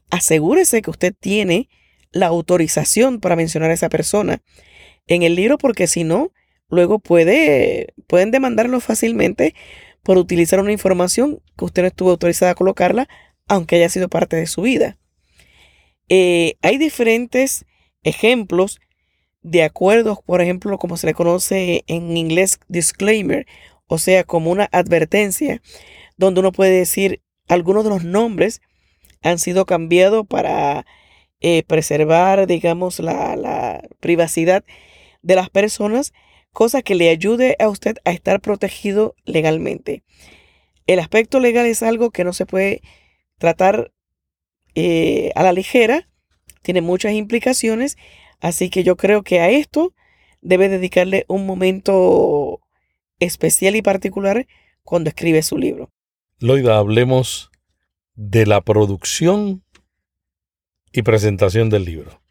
asegúrese 0.09 0.81
que 0.81 0.89
usted 0.89 1.13
tiene 1.19 1.67
la 2.13 2.27
autorización 2.27 3.19
para 3.19 3.35
mencionar 3.35 3.71
a 3.71 3.73
esa 3.73 3.89
persona 3.89 4.41
en 5.05 5.23
el 5.23 5.35
libro, 5.35 5.57
porque 5.57 5.87
si 5.87 6.05
no, 6.05 6.31
luego 6.69 6.99
puede, 6.99 7.93
pueden 8.07 8.31
demandarlo 8.31 8.79
fácilmente 8.79 9.53
por 10.01 10.17
utilizar 10.17 10.61
una 10.61 10.71
información 10.71 11.41
que 11.57 11.65
usted 11.65 11.81
no 11.81 11.89
estuvo 11.89 12.09
autorizada 12.09 12.53
a 12.53 12.55
colocarla, 12.55 13.09
aunque 13.49 13.75
haya 13.75 13.89
sido 13.89 14.07
parte 14.07 14.37
de 14.37 14.47
su 14.47 14.61
vida. 14.61 14.97
Eh, 16.07 16.55
hay 16.61 16.77
diferentes 16.77 17.65
ejemplos 18.03 18.79
de 19.41 19.63
acuerdos, 19.63 20.19
por 20.25 20.39
ejemplo, 20.39 20.77
como 20.77 20.95
se 20.95 21.07
le 21.07 21.15
conoce 21.15 21.83
en 21.87 22.15
inglés 22.15 22.61
disclaimer, 22.69 23.45
o 23.87 23.97
sea, 23.97 24.23
como 24.23 24.51
una 24.51 24.69
advertencia, 24.71 25.61
donde 26.21 26.39
uno 26.39 26.51
puede 26.51 26.71
decir 26.71 27.21
algunos 27.47 27.83
de 27.83 27.89
los 27.89 28.03
nombres 28.03 28.61
han 29.21 29.39
sido 29.39 29.65
cambiados 29.65 30.25
para 30.25 30.85
eh, 31.41 31.63
preservar, 31.63 32.47
digamos, 32.47 32.99
la, 32.99 33.35
la 33.35 33.87
privacidad 33.99 34.63
de 35.23 35.35
las 35.35 35.49
personas, 35.49 36.13
cosa 36.53 36.81
que 36.81 36.95
le 36.95 37.09
ayude 37.09 37.55
a 37.59 37.67
usted 37.69 37.97
a 38.05 38.11
estar 38.11 38.39
protegido 38.39 39.15
legalmente. 39.25 40.03
El 40.85 40.99
aspecto 40.99 41.39
legal 41.39 41.65
es 41.65 41.83
algo 41.83 42.11
que 42.11 42.23
no 42.23 42.33
se 42.33 42.45
puede 42.45 42.81
tratar 43.37 43.91
eh, 44.75 45.31
a 45.35 45.43
la 45.43 45.53
ligera, 45.53 46.07
tiene 46.61 46.81
muchas 46.81 47.13
implicaciones, 47.13 47.97
así 48.39 48.69
que 48.69 48.83
yo 48.83 48.95
creo 48.95 49.23
que 49.23 49.39
a 49.39 49.49
esto 49.49 49.93
debe 50.41 50.69
dedicarle 50.69 51.25
un 51.27 51.47
momento 51.47 52.61
especial 53.19 53.75
y 53.75 53.81
particular 53.81 54.45
cuando 54.83 55.09
escribe 55.09 55.41
su 55.41 55.57
libro. 55.57 55.91
Loida, 56.43 56.79
hablemos 56.79 57.51
de 58.15 58.47
la 58.47 58.61
producción 58.61 59.63
y 60.91 61.03
presentación 61.03 61.69
del 61.69 61.85
libro. 61.85 62.23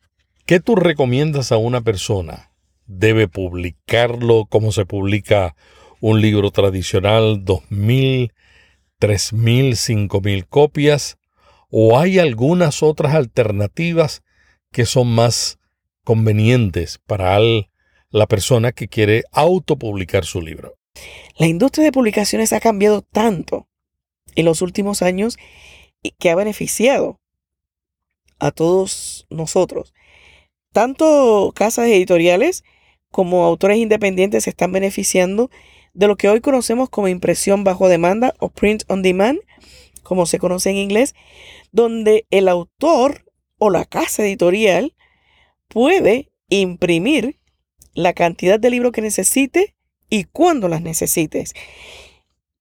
¿Qué 0.46 0.58
tú 0.58 0.74
recomiendas 0.74 1.52
a 1.52 1.58
una 1.58 1.80
persona? 1.82 2.50
¿Debe 2.86 3.28
publicarlo 3.28 4.46
como 4.46 4.72
se 4.72 4.84
publica 4.84 5.54
un 6.00 6.20
libro 6.20 6.50
tradicional, 6.50 7.44
2.000, 7.44 8.32
3.000, 9.00 10.08
5.000 10.08 10.46
copias? 10.48 11.16
¿O 11.70 11.96
hay 11.96 12.18
algunas 12.18 12.82
otras 12.82 13.14
alternativas 13.14 14.24
que 14.72 14.86
son 14.86 15.06
más 15.06 15.60
convenientes 16.02 16.98
para 17.06 17.38
la 18.08 18.26
persona 18.26 18.72
que 18.72 18.88
quiere 18.88 19.22
autopublicar 19.30 20.24
su 20.24 20.40
libro? 20.40 20.74
La 21.36 21.46
industria 21.46 21.84
de 21.84 21.92
publicaciones 21.92 22.52
ha 22.52 22.58
cambiado 22.58 23.02
tanto 23.02 23.68
en 24.34 24.44
los 24.44 24.62
últimos 24.62 25.02
años 25.02 25.38
que 26.18 26.30
ha 26.30 26.34
beneficiado 26.34 27.20
a 28.38 28.50
todos 28.50 29.26
nosotros. 29.30 29.92
Tanto 30.72 31.52
casas 31.54 31.86
editoriales 31.86 32.64
como 33.10 33.44
autores 33.44 33.78
independientes 33.78 34.44
se 34.44 34.50
están 34.50 34.72
beneficiando 34.72 35.50
de 35.94 36.06
lo 36.06 36.16
que 36.16 36.28
hoy 36.28 36.40
conocemos 36.40 36.88
como 36.88 37.08
impresión 37.08 37.64
bajo 37.64 37.88
demanda 37.88 38.34
o 38.38 38.48
print 38.48 38.84
on 38.88 39.02
demand, 39.02 39.40
como 40.02 40.26
se 40.26 40.38
conoce 40.38 40.70
en 40.70 40.76
inglés, 40.76 41.14
donde 41.72 42.26
el 42.30 42.48
autor 42.48 43.24
o 43.58 43.70
la 43.70 43.84
casa 43.84 44.22
editorial 44.22 44.94
puede 45.68 46.30
imprimir 46.48 47.38
la 47.94 48.12
cantidad 48.12 48.58
de 48.58 48.70
libros 48.70 48.92
que 48.92 49.02
necesite 49.02 49.74
y 50.08 50.24
cuando 50.24 50.68
las 50.68 50.82
necesites. 50.82 51.54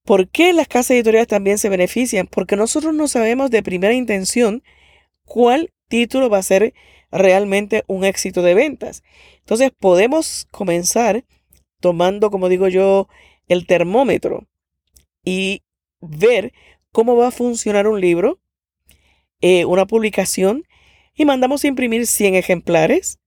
¿Por 0.09 0.27
qué 0.27 0.53
las 0.53 0.67
casas 0.67 0.89
editoriales 0.89 1.27
también 1.27 1.59
se 1.59 1.69
benefician? 1.69 2.25
Porque 2.25 2.55
nosotros 2.55 2.95
no 2.95 3.07
sabemos 3.07 3.51
de 3.51 3.61
primera 3.61 3.93
intención 3.93 4.63
cuál 5.23 5.71
título 5.87 6.31
va 6.31 6.39
a 6.39 6.41
ser 6.41 6.73
realmente 7.11 7.83
un 7.85 8.03
éxito 8.03 8.41
de 8.41 8.55
ventas. 8.55 9.03
Entonces 9.41 9.69
podemos 9.79 10.47
comenzar 10.49 11.25
tomando, 11.79 12.31
como 12.31 12.49
digo 12.49 12.67
yo, 12.69 13.07
el 13.47 13.67
termómetro 13.67 14.47
y 15.23 15.61
ver 16.01 16.53
cómo 16.91 17.15
va 17.15 17.27
a 17.27 17.31
funcionar 17.31 17.87
un 17.87 18.01
libro, 18.01 18.39
eh, 19.41 19.65
una 19.65 19.85
publicación, 19.85 20.63
y 21.13 21.25
mandamos 21.25 21.63
a 21.63 21.67
imprimir 21.67 22.07
100 22.07 22.33
ejemplares. 22.33 23.19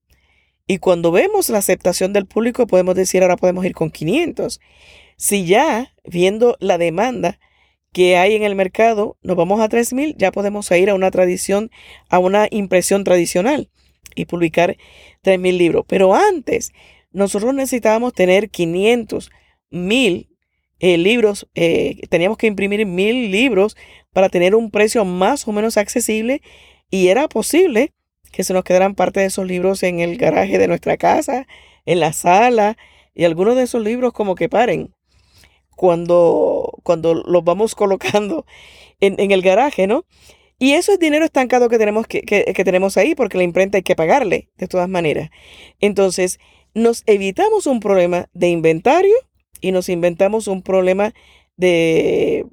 Y 0.66 0.78
cuando 0.78 1.12
vemos 1.12 1.48
la 1.48 1.58
aceptación 1.58 2.12
del 2.12 2.26
público, 2.26 2.66
podemos 2.66 2.96
decir, 2.96 3.22
ahora 3.22 3.36
podemos 3.36 3.64
ir 3.64 3.72
con 3.72 3.92
500. 3.92 4.58
Si 5.22 5.44
ya, 5.44 5.94
viendo 6.02 6.56
la 6.58 6.78
demanda, 6.78 7.38
que 7.92 8.16
hay 8.16 8.34
en 8.34 8.42
el 8.42 8.56
mercado, 8.56 9.18
nos 9.22 9.36
vamos 9.36 9.60
a 9.60 9.68
3000, 9.68 10.16
ya 10.18 10.32
podemos 10.32 10.68
ir 10.72 10.90
a 10.90 10.96
una 10.96 11.12
tradición, 11.12 11.70
a 12.08 12.18
una 12.18 12.48
impresión 12.50 13.04
tradicional 13.04 13.70
y 14.16 14.24
publicar 14.24 14.76
3000 15.20 15.58
libros. 15.58 15.84
Pero 15.86 16.12
antes, 16.12 16.72
nosotros 17.12 17.54
necesitábamos 17.54 18.14
tener 18.14 18.50
500, 18.50 19.30
1000 19.70 20.28
eh, 20.80 20.98
libros, 20.98 21.48
eh, 21.54 22.00
teníamos 22.08 22.36
que 22.36 22.48
imprimir 22.48 22.84
1000 22.84 23.30
libros 23.30 23.76
para 24.12 24.28
tener 24.28 24.56
un 24.56 24.72
precio 24.72 25.04
más 25.04 25.46
o 25.46 25.52
menos 25.52 25.76
accesible 25.76 26.42
y 26.90 27.08
era 27.08 27.28
posible 27.28 27.92
que 28.32 28.42
se 28.42 28.54
nos 28.54 28.64
quedaran 28.64 28.96
parte 28.96 29.20
de 29.20 29.26
esos 29.26 29.46
libros 29.46 29.84
en 29.84 30.00
el 30.00 30.16
garaje 30.16 30.58
de 30.58 30.66
nuestra 30.66 30.96
casa, 30.96 31.46
en 31.86 32.00
la 32.00 32.12
sala, 32.12 32.76
y 33.14 33.22
algunos 33.22 33.54
de 33.54 33.62
esos 33.62 33.84
libros 33.84 34.12
como 34.12 34.34
que 34.34 34.48
paren 34.48 34.92
cuando, 35.82 36.78
cuando 36.84 37.12
los 37.12 37.42
vamos 37.42 37.74
colocando 37.82 38.46
en, 39.00 39.18
el 39.18 39.42
garaje, 39.42 39.88
¿no? 39.88 40.06
Y 40.60 40.74
eso 40.74 40.92
es 40.92 41.00
dinero 41.00 41.24
estancado 41.24 41.68
que 41.68 41.76
tenemos, 41.76 42.06
que, 42.06 42.22
que 42.22 42.64
tenemos 42.64 42.96
ahí 42.96 43.16
porque 43.16 43.36
la 43.36 43.42
imprenta 43.42 43.78
hay 43.78 43.82
que 43.82 43.96
pagarle 43.96 44.48
de 44.56 44.68
todas 44.68 44.88
maneras. 44.88 45.30
Entonces, 45.80 46.38
nos 46.72 47.02
evitamos 47.06 47.66
un 47.66 47.80
problema 47.80 48.28
de 48.32 48.48
inventario 48.50 49.12
y 49.60 49.72
nos 49.72 49.88
inventamos 49.88 50.46
un 50.46 50.62
problema 50.62 51.14
de 51.56 52.46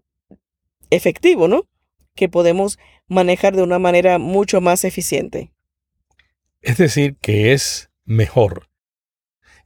efectivo, 0.89 1.47
¿no? 1.47 1.67
Que 2.15 2.29
podemos 2.29 2.79
manejar 3.07 3.55
de 3.55 3.61
una 3.61 3.77
manera 3.77 4.17
mucho 4.17 4.59
más 4.59 4.83
eficiente. 4.85 5.51
Es 6.61 6.77
decir, 6.77 7.15
que 7.21 7.53
es 7.53 7.91
mejor 8.05 8.69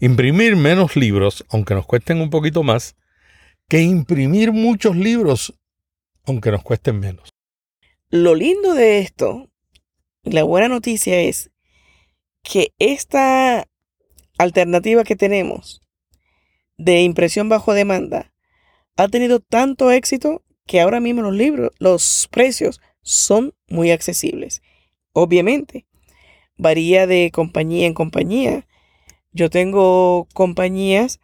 imprimir 0.01 0.57
menos 0.57 0.97
libros, 0.97 1.45
aunque 1.47 1.75
nos 1.75 1.85
cuesten 1.85 2.19
un 2.19 2.29
poquito 2.29 2.61
más, 2.61 2.97
que 3.69 3.81
imprimir 3.81 4.51
muchos 4.51 4.95
libros, 4.95 5.53
aunque 6.25 6.51
nos 6.51 6.63
cuesten 6.63 6.99
menos. 6.99 7.29
Lo 8.09 8.35
lindo 8.35 8.73
de 8.73 8.99
esto, 8.99 9.49
la 10.23 10.43
buena 10.43 10.67
noticia 10.67 11.19
es 11.19 11.51
que 12.43 12.73
esta 12.77 13.67
alternativa 14.37 15.03
que 15.03 15.15
tenemos 15.15 15.81
de 16.77 17.01
impresión 17.01 17.49
bajo 17.49 17.73
demanda 17.73 18.33
ha 18.95 19.07
tenido 19.07 19.39
tanto 19.39 19.91
éxito 19.91 20.43
que 20.65 20.79
ahora 20.79 20.99
mismo 20.99 21.21
los 21.21 21.33
libros, 21.33 21.71
los 21.79 22.27
precios 22.31 22.81
son 23.01 23.53
muy 23.67 23.91
accesibles. 23.91 24.61
Obviamente, 25.13 25.85
varía 26.57 27.07
de 27.07 27.31
compañía 27.31 27.85
en 27.85 27.93
compañía. 27.93 28.67
Yo 29.31 29.49
tengo 29.49 30.27
compañías 30.33 31.19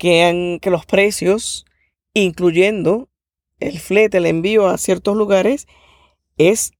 que, 0.00 0.22
han, 0.22 0.60
que 0.60 0.70
los 0.70 0.86
precios, 0.86 1.66
incluyendo 2.14 3.10
el 3.58 3.78
flete, 3.78 4.16
el 4.16 4.24
envío 4.24 4.66
a 4.66 4.78
ciertos 4.78 5.14
lugares, 5.14 5.68
es 6.38 6.72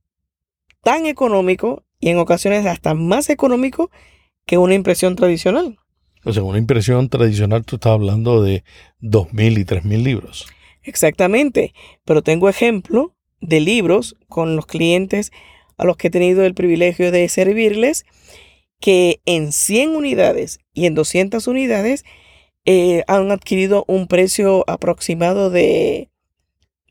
tan 0.83 1.05
económico 1.05 1.85
y 2.01 2.09
en 2.09 2.19
ocasiones 2.19 2.65
hasta 2.65 2.95
más 2.95 3.29
económico 3.29 3.91
que 4.47 4.57
una 4.57 4.73
impresión 4.73 5.17
tradicional. 5.17 5.79
O 6.25 6.33
sea, 6.33 6.43
una 6.43 6.57
impresión 6.57 7.11
tradicional 7.11 7.67
tú 7.67 7.77
estás 7.77 7.93
hablando 7.93 8.43
de 8.43 8.65
2.000 9.03 9.59
y 9.59 9.65
3.000 9.67 10.03
libros. 10.03 10.47
Exactamente, 10.83 11.75
pero 12.07 12.23
tengo 12.23 12.49
ejemplo 12.49 13.15
de 13.43 13.61
libros 13.61 14.17
con 14.29 14.57
los 14.57 14.65
clientes 14.65 15.31
a 15.77 15.85
los 15.85 15.99
que 15.99 16.09
he 16.09 16.11
tenido 16.11 16.43
el 16.47 16.55
privilegio 16.55 17.13
de 17.13 17.29
servirles, 17.29 18.07
que 18.81 19.21
en 19.27 19.53
100 19.53 19.91
unidades 19.95 20.59
y 20.73 20.87
en 20.87 20.95
200 20.95 21.47
unidades 21.49 22.07
eh, 22.65 23.05
han 23.07 23.31
adquirido 23.31 23.85
un 23.89 24.07
precio 24.07 24.65
aproximado 24.69 25.51
de 25.51 26.11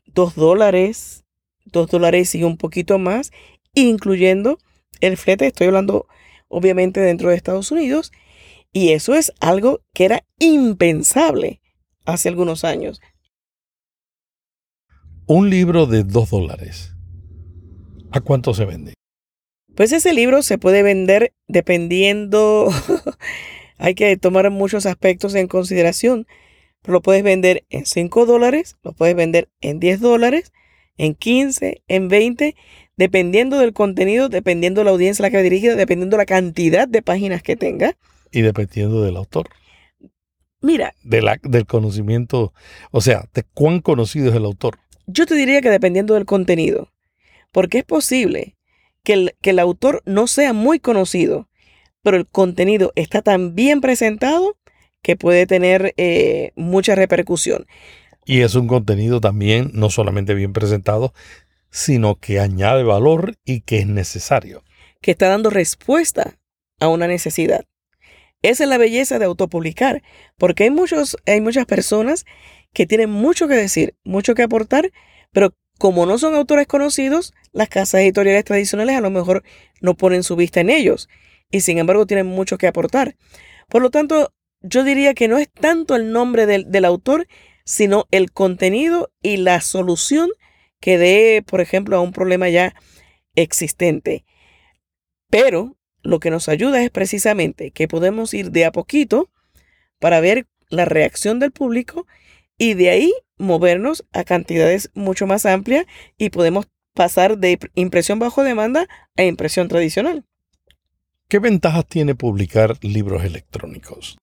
2 0.06 0.34
dólares, 0.34 1.24
2 1.66 1.90
dólares 1.90 2.34
y 2.34 2.44
un 2.44 2.56
poquito 2.56 2.98
más, 2.98 3.30
incluyendo 3.74 4.58
el 5.00 5.16
flete, 5.16 5.46
estoy 5.46 5.68
hablando 5.68 6.06
obviamente 6.48 7.00
dentro 7.00 7.30
de 7.30 7.36
Estados 7.36 7.70
Unidos, 7.70 8.12
y 8.72 8.90
eso 8.90 9.14
es 9.14 9.32
algo 9.40 9.80
que 9.94 10.04
era 10.04 10.24
impensable 10.38 11.60
hace 12.04 12.28
algunos 12.28 12.64
años. 12.64 13.00
Un 15.26 15.48
libro 15.48 15.86
de 15.86 16.02
dos 16.04 16.30
dólares. 16.30 16.94
¿A 18.10 18.20
cuánto 18.20 18.52
se 18.54 18.64
vende? 18.64 18.94
Pues 19.76 19.92
ese 19.92 20.12
libro 20.12 20.42
se 20.42 20.58
puede 20.58 20.82
vender 20.82 21.32
dependiendo, 21.46 22.68
hay 23.80 23.94
que 23.94 24.14
tomar 24.18 24.48
muchos 24.50 24.84
aspectos 24.84 25.34
en 25.34 25.48
consideración, 25.48 26.26
lo 26.84 27.00
puedes 27.00 27.22
vender 27.22 27.64
en 27.70 27.86
5 27.86 28.26
dólares, 28.26 28.76
lo 28.82 28.92
puedes 28.92 29.16
vender 29.16 29.48
en 29.60 29.80
10 29.80 30.00
dólares, 30.00 30.52
en 30.98 31.14
15, 31.14 31.82
en 31.88 32.08
20, 32.08 32.54
dependiendo 32.96 33.58
del 33.58 33.72
contenido, 33.72 34.28
dependiendo 34.28 34.82
de 34.82 34.84
la 34.84 34.90
audiencia 34.90 35.24
a 35.24 35.28
la 35.28 35.30
que 35.30 35.42
dirige, 35.42 35.74
dependiendo 35.76 36.16
de 36.16 36.22
la 36.22 36.26
cantidad 36.26 36.86
de 36.86 37.00
páginas 37.00 37.42
que 37.42 37.56
tenga. 37.56 37.96
Y 38.30 38.42
dependiendo 38.42 39.02
del 39.02 39.16
autor. 39.16 39.48
Mira. 40.60 40.92
De 41.02 41.22
la, 41.22 41.38
del 41.42 41.64
conocimiento, 41.64 42.52
o 42.90 43.00
sea, 43.00 43.24
de 43.32 43.44
cuán 43.54 43.80
conocido 43.80 44.28
es 44.28 44.36
el 44.36 44.44
autor. 44.44 44.78
Yo 45.06 45.24
te 45.24 45.34
diría 45.34 45.62
que 45.62 45.70
dependiendo 45.70 46.14
del 46.14 46.26
contenido, 46.26 46.92
porque 47.50 47.78
es 47.78 47.84
posible 47.84 48.56
que 49.02 49.14
el, 49.14 49.34
que 49.40 49.50
el 49.50 49.58
autor 49.58 50.02
no 50.04 50.26
sea 50.26 50.52
muy 50.52 50.80
conocido, 50.80 51.48
pero 52.02 52.16
el 52.16 52.26
contenido 52.26 52.92
está 52.94 53.22
tan 53.22 53.54
bien 53.54 53.80
presentado 53.80 54.56
que 55.02 55.16
puede 55.16 55.46
tener 55.46 55.94
eh, 55.96 56.52
mucha 56.56 56.94
repercusión. 56.94 57.66
Y 58.24 58.40
es 58.40 58.54
un 58.54 58.68
contenido 58.68 59.20
también 59.20 59.70
no 59.72 59.90
solamente 59.90 60.34
bien 60.34 60.52
presentado, 60.52 61.14
sino 61.70 62.16
que 62.16 62.40
añade 62.40 62.82
valor 62.82 63.36
y 63.44 63.62
que 63.62 63.78
es 63.78 63.86
necesario. 63.86 64.62
Que 65.00 65.12
está 65.12 65.28
dando 65.28 65.50
respuesta 65.50 66.38
a 66.80 66.88
una 66.88 67.06
necesidad. 67.06 67.64
Esa 68.42 68.64
es 68.64 68.70
la 68.70 68.78
belleza 68.78 69.18
de 69.18 69.26
autopublicar, 69.26 70.02
porque 70.38 70.64
hay, 70.64 70.70
muchos, 70.70 71.16
hay 71.26 71.40
muchas 71.40 71.66
personas 71.66 72.24
que 72.72 72.86
tienen 72.86 73.10
mucho 73.10 73.48
que 73.48 73.54
decir, 73.54 73.94
mucho 74.04 74.34
que 74.34 74.42
aportar, 74.42 74.92
pero 75.32 75.54
como 75.78 76.06
no 76.06 76.18
son 76.18 76.34
autores 76.34 76.66
conocidos, 76.66 77.34
las 77.52 77.68
casas 77.68 78.02
editoriales 78.02 78.44
tradicionales 78.44 78.96
a 78.96 79.00
lo 79.00 79.10
mejor 79.10 79.42
no 79.80 79.94
ponen 79.94 80.22
su 80.22 80.36
vista 80.36 80.60
en 80.60 80.70
ellos 80.70 81.08
y 81.50 81.60
sin 81.60 81.78
embargo 81.78 82.06
tienen 82.06 82.26
mucho 82.26 82.58
que 82.58 82.66
aportar. 82.66 83.16
Por 83.68 83.82
lo 83.82 83.90
tanto, 83.90 84.32
yo 84.60 84.84
diría 84.84 85.14
que 85.14 85.28
no 85.28 85.38
es 85.38 85.50
tanto 85.50 85.96
el 85.96 86.12
nombre 86.12 86.46
del, 86.46 86.70
del 86.70 86.84
autor, 86.84 87.26
sino 87.64 88.06
el 88.10 88.32
contenido 88.32 89.10
y 89.22 89.36
la 89.36 89.60
solución 89.60 90.30
que 90.80 90.98
dé, 90.98 91.44
por 91.46 91.60
ejemplo, 91.60 91.96
a 91.96 92.00
un 92.00 92.12
problema 92.12 92.48
ya 92.48 92.74
existente. 93.34 94.24
Pero 95.28 95.76
lo 96.02 96.18
que 96.18 96.30
nos 96.30 96.48
ayuda 96.48 96.82
es 96.82 96.90
precisamente 96.90 97.70
que 97.70 97.88
podemos 97.88 98.34
ir 98.34 98.50
de 98.50 98.64
a 98.64 98.72
poquito 98.72 99.30
para 99.98 100.20
ver 100.20 100.46
la 100.68 100.84
reacción 100.84 101.38
del 101.38 101.52
público 101.52 102.06
y 102.58 102.74
de 102.74 102.90
ahí 102.90 103.12
movernos 103.38 104.06
a 104.12 104.24
cantidades 104.24 104.90
mucho 104.94 105.26
más 105.26 105.46
amplias 105.46 105.86
y 106.18 106.30
podemos 106.30 106.68
pasar 106.94 107.38
de 107.38 107.58
impresión 107.74 108.18
bajo 108.18 108.42
demanda 108.42 108.88
a 109.16 109.22
impresión 109.22 109.68
tradicional. 109.68 110.24
¿Qué 111.30 111.38
ventajas 111.38 111.86
tiene 111.86 112.16
publicar 112.16 112.74
libros 112.82 113.22
electrónicos? 113.22 114.18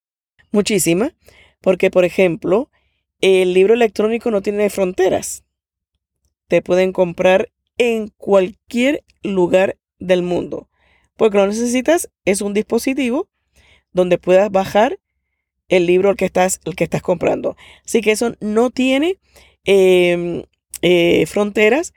Muchísimas, 0.51 1.13
porque 1.61 1.89
por 1.89 2.03
ejemplo, 2.03 2.69
el 3.21 3.53
libro 3.53 3.73
electrónico 3.73 4.29
no 4.29 4.41
tiene 4.41 4.69
fronteras. 4.69 5.45
Te 6.49 6.61
pueden 6.61 6.91
comprar 6.91 7.49
en 7.77 8.09
cualquier 8.17 9.05
lugar 9.23 9.77
del 9.99 10.21
mundo. 10.21 10.69
Porque 11.15 11.37
lo 11.37 11.47
necesitas 11.47 12.11
es 12.25 12.41
un 12.41 12.53
dispositivo 12.53 13.29
donde 13.93 14.17
puedas 14.17 14.51
bajar 14.51 14.99
el 15.69 15.85
libro 15.85 16.09
al 16.09 16.17
que 16.17 16.25
estás, 16.25 16.59
el 16.65 16.75
que 16.75 16.83
estás 16.83 17.01
comprando. 17.01 17.55
Así 17.85 18.01
que 18.01 18.11
eso 18.11 18.35
no 18.41 18.69
tiene 18.69 19.17
em, 19.63 20.43
eh, 20.81 21.25
fronteras. 21.25 21.93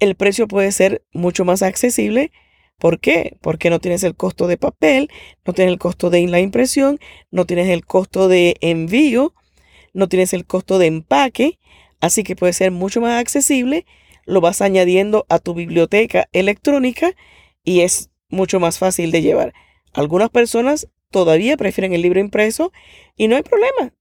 El 0.00 0.16
precio 0.16 0.46
puede 0.48 0.70
ser 0.70 1.02
mucho 1.14 1.46
más 1.46 1.62
accesible 1.62 2.30
¿Por 2.80 2.98
qué? 2.98 3.36
Porque 3.42 3.68
no 3.68 3.78
tienes 3.78 4.02
el 4.04 4.16
costo 4.16 4.48
de 4.48 4.56
papel, 4.56 5.10
no 5.44 5.52
tienes 5.52 5.70
el 5.70 5.78
costo 5.78 6.08
de 6.08 6.26
la 6.26 6.40
impresión, 6.40 6.98
no 7.30 7.44
tienes 7.44 7.68
el 7.68 7.84
costo 7.84 8.26
de 8.26 8.56
envío, 8.62 9.34
no 9.92 10.08
tienes 10.08 10.32
el 10.32 10.46
costo 10.46 10.78
de 10.78 10.86
empaque, 10.86 11.58
así 12.00 12.24
que 12.24 12.36
puede 12.36 12.54
ser 12.54 12.70
mucho 12.70 13.02
más 13.02 13.20
accesible, 13.20 13.84
lo 14.24 14.40
vas 14.40 14.62
añadiendo 14.62 15.26
a 15.28 15.38
tu 15.38 15.52
biblioteca 15.52 16.30
electrónica 16.32 17.12
y 17.62 17.80
es 17.80 18.08
mucho 18.30 18.60
más 18.60 18.78
fácil 18.78 19.10
de 19.10 19.20
llevar. 19.20 19.52
Algunas 19.92 20.30
personas 20.30 20.88
todavía 21.10 21.58
prefieren 21.58 21.92
el 21.92 22.00
libro 22.00 22.18
impreso 22.18 22.72
y 23.14 23.28
no 23.28 23.36
hay 23.36 23.42
problema. 23.42 23.92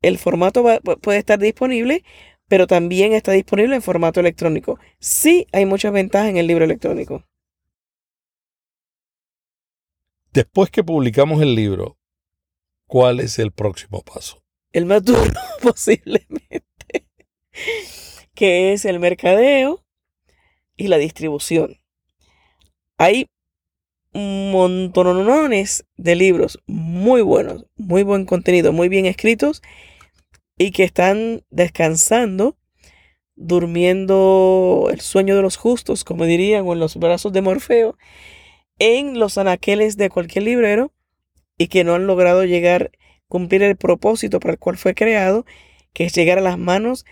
El 0.00 0.16
formato 0.16 0.64
puede 1.02 1.18
estar 1.18 1.38
disponible, 1.38 2.02
pero 2.48 2.66
también 2.66 3.12
está 3.12 3.32
disponible 3.32 3.76
en 3.76 3.82
formato 3.82 4.20
electrónico. 4.20 4.78
Sí 5.00 5.46
hay 5.52 5.66
muchas 5.66 5.92
ventajas 5.92 6.30
en 6.30 6.38
el 6.38 6.46
libro 6.46 6.64
electrónico. 6.64 7.26
Después 10.32 10.70
que 10.70 10.82
publicamos 10.82 11.42
el 11.42 11.54
libro, 11.54 11.98
¿cuál 12.86 13.20
es 13.20 13.38
el 13.38 13.52
próximo 13.52 14.00
paso? 14.00 14.42
El 14.72 14.86
más 14.86 15.04
duro 15.04 15.20
posiblemente, 15.62 17.04
que 18.34 18.72
es 18.72 18.86
el 18.86 18.98
mercadeo 18.98 19.84
y 20.74 20.88
la 20.88 20.96
distribución. 20.96 21.76
Hay 22.96 23.26
montones 24.14 25.84
de 25.98 26.16
libros 26.16 26.58
muy 26.66 27.20
buenos, 27.20 27.66
muy 27.76 28.02
buen 28.02 28.24
contenido, 28.24 28.72
muy 28.72 28.88
bien 28.88 29.04
escritos 29.04 29.60
y 30.56 30.70
que 30.70 30.84
están 30.84 31.42
descansando, 31.50 32.56
durmiendo 33.36 34.88
el 34.90 35.02
sueño 35.02 35.36
de 35.36 35.42
los 35.42 35.58
justos, 35.58 36.04
como 36.04 36.24
dirían, 36.24 36.66
o 36.66 36.72
en 36.72 36.78
los 36.78 36.96
brazos 36.96 37.34
de 37.34 37.42
Morfeo, 37.42 37.98
en 38.84 39.20
los 39.20 39.38
anaqueles 39.38 39.96
de 39.96 40.10
cualquier 40.10 40.42
librero 40.42 40.92
y 41.56 41.68
que 41.68 41.84
no 41.84 41.94
han 41.94 42.08
logrado 42.08 42.44
llegar, 42.44 42.90
cumplir 43.28 43.62
el 43.62 43.76
propósito 43.76 44.40
para 44.40 44.54
el 44.54 44.58
cual 44.58 44.76
fue 44.76 44.92
creado, 44.92 45.46
que 45.92 46.04
es 46.04 46.12
llegar 46.12 46.38
a 46.38 46.42
las 46.42 46.58
manos 46.58 47.04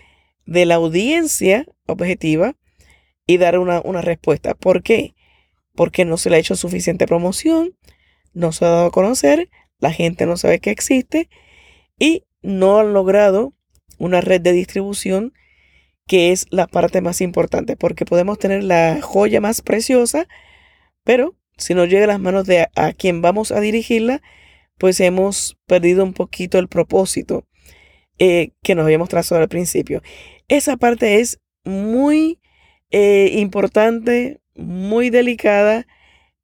de 0.45 0.65
la 0.65 0.75
audiencia 0.75 1.65
objetiva 1.85 2.57
y 3.25 3.37
dar 3.37 3.57
una, 3.57 3.79
una 3.85 4.01
respuesta. 4.01 4.53
¿Por 4.53 4.83
qué? 4.83 5.15
Porque 5.73 6.03
no 6.03 6.17
se 6.17 6.29
le 6.29 6.35
ha 6.35 6.39
hecho 6.39 6.57
suficiente 6.57 7.07
promoción, 7.07 7.77
no 8.33 8.51
se 8.51 8.65
ha 8.65 8.67
dado 8.67 8.87
a 8.87 8.91
conocer, 8.91 9.49
la 9.79 9.93
gente 9.93 10.25
no 10.25 10.35
sabe 10.35 10.59
que 10.59 10.71
existe 10.71 11.29
y 11.97 12.25
no 12.41 12.79
han 12.79 12.91
logrado 12.91 13.53
una 13.97 14.19
red 14.19 14.41
de 14.41 14.51
distribución 14.51 15.33
que 16.05 16.33
es 16.33 16.47
la 16.49 16.67
parte 16.67 16.99
más 16.99 17.21
importante, 17.21 17.77
porque 17.77 18.03
podemos 18.03 18.39
tener 18.39 18.61
la 18.61 18.99
joya 19.01 19.39
más 19.39 19.61
preciosa, 19.61 20.27
pero 21.05 21.37
si 21.57 21.73
no 21.73 21.85
llega 21.85 22.05
a 22.05 22.07
las 22.07 22.19
manos 22.19 22.45
de 22.45 22.67
a, 22.75 22.93
quien 22.93 23.21
vamos 23.21 23.51
a 23.51 23.59
dirigirla, 23.59 24.21
pues 24.77 24.99
hemos 24.99 25.57
perdido 25.67 26.03
un 26.03 26.13
poquito 26.13 26.57
el 26.57 26.67
propósito 26.67 27.45
eh, 28.17 28.51
que 28.63 28.75
nos 28.75 28.85
habíamos 28.85 29.09
trazado 29.09 29.41
al 29.41 29.49
principio. 29.49 30.01
Esa 30.47 30.77
parte 30.77 31.19
es 31.19 31.39
muy 31.63 32.39
eh, 32.89 33.31
importante, 33.35 34.41
muy 34.55 35.09
delicada 35.09 35.85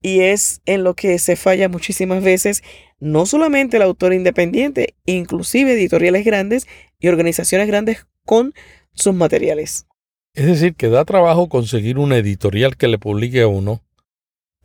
y 0.02 0.22
es 0.22 0.62
en 0.66 0.84
lo 0.84 0.94
que 0.94 1.18
se 1.20 1.36
falla 1.36 1.70
muchísimas 1.70 2.24
veces, 2.24 2.64
no 3.00 3.26
solamente 3.26 3.78
el 3.78 3.84
autor 3.84 4.14
independiente, 4.14 4.96
inclusive 5.06 5.74
editoriales 5.74 6.24
grandes 6.24 6.68
y 7.00 7.08
organizaciones 7.08 7.68
grandes 7.68 8.06
con 8.26 8.54
sus 8.94 9.14
materiales. 9.14 9.88
Es 10.34 10.46
decir, 10.46 10.76
que 10.76 10.90
da 10.90 11.04
trabajo 11.04 11.50
conseguir 11.50 11.98
una 11.98 12.18
editorial 12.18 12.78
que 12.78 12.88
le 12.88 13.00
publique 13.00 13.42
a 13.42 13.48
uno 13.48 13.82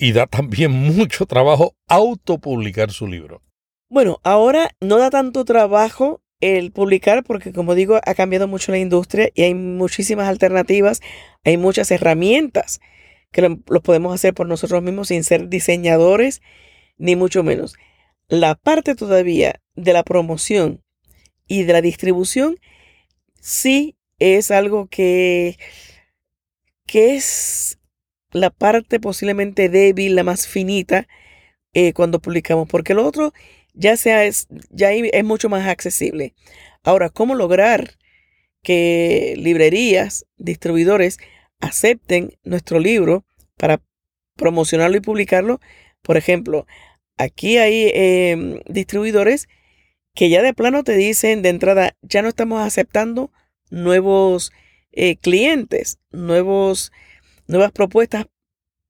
y 0.02 0.10
da 0.10 0.26
también 0.26 0.72
mucho 0.96 1.26
trabajo 1.26 1.76
autopublicar 1.86 2.90
su 2.90 3.06
libro. 3.06 3.40
Bueno, 3.88 4.18
ahora 4.24 4.74
no 4.80 4.98
da 4.98 5.10
tanto 5.10 5.44
trabajo 5.44 6.20
el 6.40 6.72
publicar 6.72 7.22
porque 7.22 7.52
como 7.52 7.76
digo 7.76 8.00
ha 8.04 8.14
cambiado 8.14 8.48
mucho 8.48 8.72
la 8.72 8.78
industria 8.78 9.30
y 9.32 9.42
hay 9.42 9.54
muchísimas 9.54 10.26
alternativas, 10.26 11.00
hay 11.44 11.56
muchas 11.56 11.92
herramientas 11.92 12.80
que 13.30 13.42
lo, 13.42 13.58
podemos 13.58 14.12
hacer 14.12 14.34
por 14.34 14.48
nosotros 14.48 14.82
mismos 14.82 15.06
sin 15.08 15.22
ser 15.22 15.48
diseñadores 15.48 16.42
ni 16.98 17.14
mucho 17.14 17.44
menos. 17.44 17.76
La 18.26 18.56
parte 18.56 18.96
todavía 18.96 19.60
de 19.76 19.92
la 19.92 20.02
promoción 20.02 20.82
y 21.46 21.62
de 21.62 21.74
la 21.74 21.80
distribución 21.80 22.56
sí 23.40 23.94
es 24.18 24.50
algo 24.50 24.88
que, 24.88 25.58
que 26.86 27.14
es 27.14 27.78
la 28.32 28.50
parte 28.50 29.00
posiblemente 29.00 29.68
débil, 29.68 30.16
la 30.16 30.24
más 30.24 30.46
finita, 30.46 31.06
eh, 31.74 31.92
cuando 31.92 32.20
publicamos, 32.20 32.68
porque 32.68 32.94
lo 32.94 33.06
otro 33.06 33.32
ya, 33.74 33.96
sea, 33.96 34.24
es, 34.24 34.48
ya 34.70 34.92
es 34.92 35.24
mucho 35.24 35.48
más 35.48 35.66
accesible. 35.66 36.34
Ahora, 36.82 37.08
¿cómo 37.08 37.34
lograr 37.34 37.96
que 38.62 39.34
librerías, 39.36 40.26
distribuidores 40.36 41.18
acepten 41.60 42.36
nuestro 42.44 42.78
libro 42.78 43.24
para 43.56 43.82
promocionarlo 44.36 44.96
y 44.96 45.00
publicarlo. 45.00 45.60
Por 46.02 46.16
ejemplo, 46.16 46.66
aquí 47.16 47.58
hay 47.58 47.90
em, 47.94 48.60
distribuidores 48.66 49.48
que 50.14 50.28
ya 50.28 50.42
de 50.42 50.54
plano 50.54 50.84
te 50.84 50.96
dicen 50.96 51.42
de 51.42 51.48
entrada, 51.48 51.96
ya 52.02 52.22
no 52.22 52.28
estamos 52.28 52.60
aceptando 52.60 53.30
nuevos 53.70 54.52
eh, 54.92 55.16
clientes, 55.16 55.98
nuevos, 56.10 56.92
nuevas 57.52 57.72
propuestas 57.72 58.26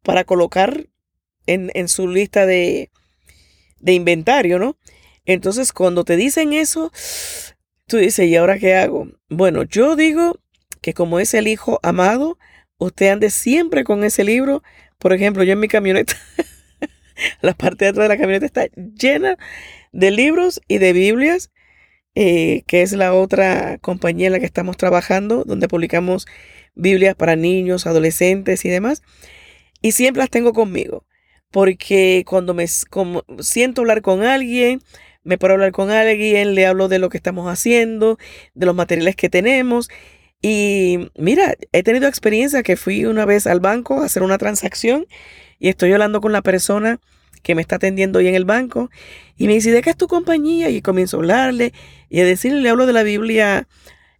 para 0.02 0.24
colocar 0.24 0.86
en, 1.46 1.70
en 1.74 1.88
su 1.88 2.08
lista 2.08 2.46
de, 2.46 2.90
de 3.80 3.92
inventario, 3.92 4.58
¿no? 4.58 4.76
Entonces, 5.24 5.72
cuando 5.72 6.04
te 6.04 6.16
dicen 6.16 6.52
eso, 6.52 6.90
tú 7.86 7.98
dices, 7.98 8.26
¿y 8.26 8.36
ahora 8.36 8.58
qué 8.58 8.74
hago? 8.74 9.08
Bueno, 9.28 9.62
yo 9.64 9.96
digo 9.96 10.38
que 10.80 10.94
como 10.94 11.20
es 11.20 11.34
el 11.34 11.46
hijo 11.46 11.78
amado, 11.82 12.38
usted 12.78 13.08
ande 13.08 13.30
siempre 13.30 13.84
con 13.84 14.02
ese 14.04 14.24
libro. 14.24 14.62
Por 14.98 15.12
ejemplo, 15.12 15.44
yo 15.44 15.52
en 15.52 15.60
mi 15.60 15.68
camioneta, 15.68 16.14
la 17.40 17.54
parte 17.54 17.84
de 17.84 17.90
atrás 17.90 18.04
de 18.04 18.14
la 18.14 18.18
camioneta 18.18 18.46
está 18.46 18.66
llena 18.98 19.36
de 19.92 20.10
libros 20.10 20.60
y 20.68 20.78
de 20.78 20.92
Biblias, 20.92 21.50
eh, 22.14 22.64
que 22.66 22.82
es 22.82 22.92
la 22.92 23.14
otra 23.14 23.78
compañía 23.78 24.26
en 24.26 24.32
la 24.32 24.40
que 24.40 24.46
estamos 24.46 24.76
trabajando, 24.76 25.44
donde 25.44 25.68
publicamos 25.68 26.26
Biblias 26.74 27.14
para 27.14 27.36
niños, 27.36 27.86
adolescentes 27.86 28.64
y 28.64 28.68
demás. 28.68 29.02
Y 29.80 29.92
siempre 29.92 30.20
las 30.20 30.30
tengo 30.30 30.52
conmigo, 30.52 31.04
porque 31.50 32.24
cuando 32.26 32.54
me 32.54 32.66
siento 32.66 33.82
hablar 33.82 34.02
con 34.02 34.22
alguien, 34.22 34.80
me 35.24 35.38
puedo 35.38 35.54
hablar 35.54 35.72
con 35.72 35.90
alguien, 35.90 36.54
le 36.54 36.66
hablo 36.66 36.88
de 36.88 36.98
lo 36.98 37.08
que 37.08 37.16
estamos 37.16 37.48
haciendo, 37.48 38.18
de 38.54 38.66
los 38.66 38.74
materiales 38.74 39.16
que 39.16 39.28
tenemos. 39.28 39.88
Y 40.40 41.10
mira, 41.16 41.54
he 41.72 41.82
tenido 41.82 42.08
experiencia 42.08 42.62
que 42.62 42.76
fui 42.76 43.04
una 43.04 43.24
vez 43.24 43.46
al 43.46 43.60
banco 43.60 44.00
a 44.00 44.06
hacer 44.06 44.22
una 44.22 44.38
transacción 44.38 45.06
y 45.58 45.68
estoy 45.68 45.92
hablando 45.92 46.20
con 46.20 46.32
la 46.32 46.42
persona 46.42 47.00
que 47.42 47.54
me 47.54 47.62
está 47.62 47.76
atendiendo 47.76 48.18
hoy 48.18 48.28
en 48.28 48.34
el 48.34 48.44
banco 48.44 48.90
y 49.36 49.46
me 49.46 49.54
dice, 49.54 49.70
¿de 49.70 49.82
qué 49.82 49.90
es 49.90 49.96
tu 49.96 50.08
compañía? 50.08 50.70
Y 50.70 50.82
comienzo 50.82 51.16
a 51.16 51.20
hablarle 51.20 51.72
y 52.08 52.20
a 52.20 52.24
decirle, 52.24 52.60
le 52.60 52.68
hablo 52.68 52.86
de 52.86 52.92
la 52.92 53.02
Biblia 53.02 53.68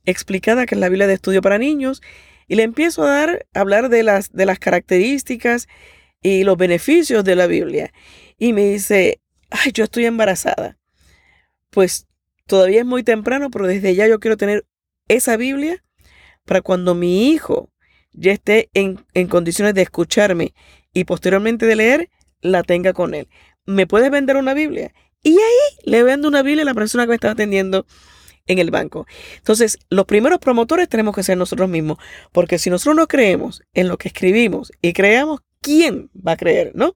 explicada, 0.05 0.66
que 0.66 0.74
es 0.74 0.80
la 0.80 0.88
Biblia 0.88 1.07
de 1.07 1.14
estudio 1.14 1.42
para 1.42 1.59
niños, 1.59 2.03
y 2.49 2.57
le 2.57 2.62
empiezo 2.62 3.05
a 3.05 3.11
dar, 3.11 3.47
a 3.55 3.61
hablar 3.61 3.88
de 3.88 4.03
las, 4.03 4.32
de 4.32 4.47
las 4.47 4.59
características 4.59 5.68
y 6.22 6.45
los 6.45 6.57
beneficios 6.57 7.24
de 7.24 7.36
la 7.36 7.47
Biblia. 7.47 7.93
Y 8.38 8.53
me 8.53 8.64
dice, 8.64 9.20
ay, 9.51 9.72
yo 9.72 9.84
estoy 9.84 10.07
embarazada 10.07 10.78
pues 11.72 12.07
todavía 12.47 12.80
es 12.80 12.86
muy 12.86 13.03
temprano, 13.03 13.51
pero 13.51 13.66
desde 13.66 13.95
ya 13.97 14.07
yo 14.07 14.20
quiero 14.20 14.36
tener 14.36 14.64
esa 15.09 15.36
Biblia 15.36 15.82
para 16.45 16.61
cuando 16.61 16.95
mi 16.95 17.30
hijo 17.30 17.72
ya 18.12 18.30
esté 18.30 18.68
en, 18.74 18.99
condiciones 19.28 19.74
de 19.74 19.82
escucharme 19.82 20.55
y 20.93 21.05
posteriormente 21.05 21.64
de 21.64 21.76
leer, 21.76 22.11
la 22.43 22.62
tenga 22.62 22.93
con 22.93 23.14
él. 23.14 23.28
¿Me 23.64 23.86
puedes 23.86 24.11
vender 24.11 24.36
una 24.36 24.53
Biblia? 24.53 24.93
Y 25.22 25.30
ahí 25.30 25.78
le 25.84 26.03
vendo 26.03 26.28
una 26.28 26.43
Biblia 26.43 26.62
a 26.62 26.66
la 26.66 26.74
persona 26.74 27.05
que 27.05 27.11
me 27.11 27.14
está 27.14 27.30
atendiendo 27.30 27.86
en 28.47 28.59
el 28.59 28.70
banco. 28.70 29.07
Entonces, 29.36 29.78
los 29.90 30.07
primeros 30.07 30.38
promotores 30.38 30.88
tenemos 30.88 31.14
que 31.14 31.22
ser 31.22 31.36
nosotros 31.36 31.68
mismos, 31.68 31.99
porque 32.32 32.59
si 32.59 32.70
nosotros 32.70 32.97
no 32.97 33.07
creemos 33.07 33.62
en 33.74 33.88
lo 33.88 33.99
que 33.99 34.09
escribimos 34.09 34.72
y 34.80 34.93
creamos, 34.93 35.40
¿quién 35.61 36.11
va 36.16 36.32
a 36.32 36.36
creer, 36.36 36.72
no? 36.74 36.95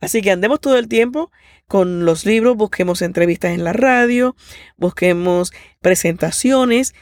Así 0.00 0.20
que 0.20 0.30
andemos 0.30 0.60
todo 0.60 0.76
el 0.78 0.88
tiempo 0.88 1.30
con 1.66 2.04
los 2.04 2.26
libros, 2.26 2.56
busquemos 2.56 3.00
entrevistas 3.02 3.52
en 3.52 3.64
la 3.64 3.72
radio, 3.72 4.36
busquemos 4.76 5.52
presentaciones 5.80 6.94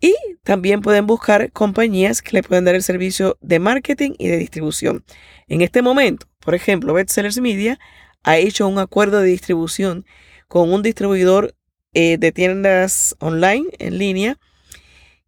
y 0.00 0.14
también 0.42 0.80
pueden 0.80 1.06
buscar 1.06 1.52
compañías 1.52 2.22
que 2.22 2.32
le 2.32 2.42
puedan 2.42 2.64
dar 2.64 2.74
el 2.74 2.82
servicio 2.82 3.38
de 3.40 3.58
marketing 3.58 4.12
y 4.18 4.28
de 4.28 4.38
distribución. 4.38 5.04
En 5.46 5.60
este 5.60 5.82
momento, 5.82 6.26
por 6.40 6.54
ejemplo, 6.54 6.94
Bestsellers 6.94 7.40
Media 7.40 7.78
ha 8.22 8.38
hecho 8.38 8.66
un 8.66 8.78
acuerdo 8.78 9.20
de 9.20 9.28
distribución 9.28 10.06
con 10.48 10.72
un 10.72 10.82
distribuidor 10.82 11.54
eh, 11.94 12.18
de 12.18 12.32
tiendas 12.32 13.16
online 13.18 13.66
en 13.78 13.98
línea 13.98 14.38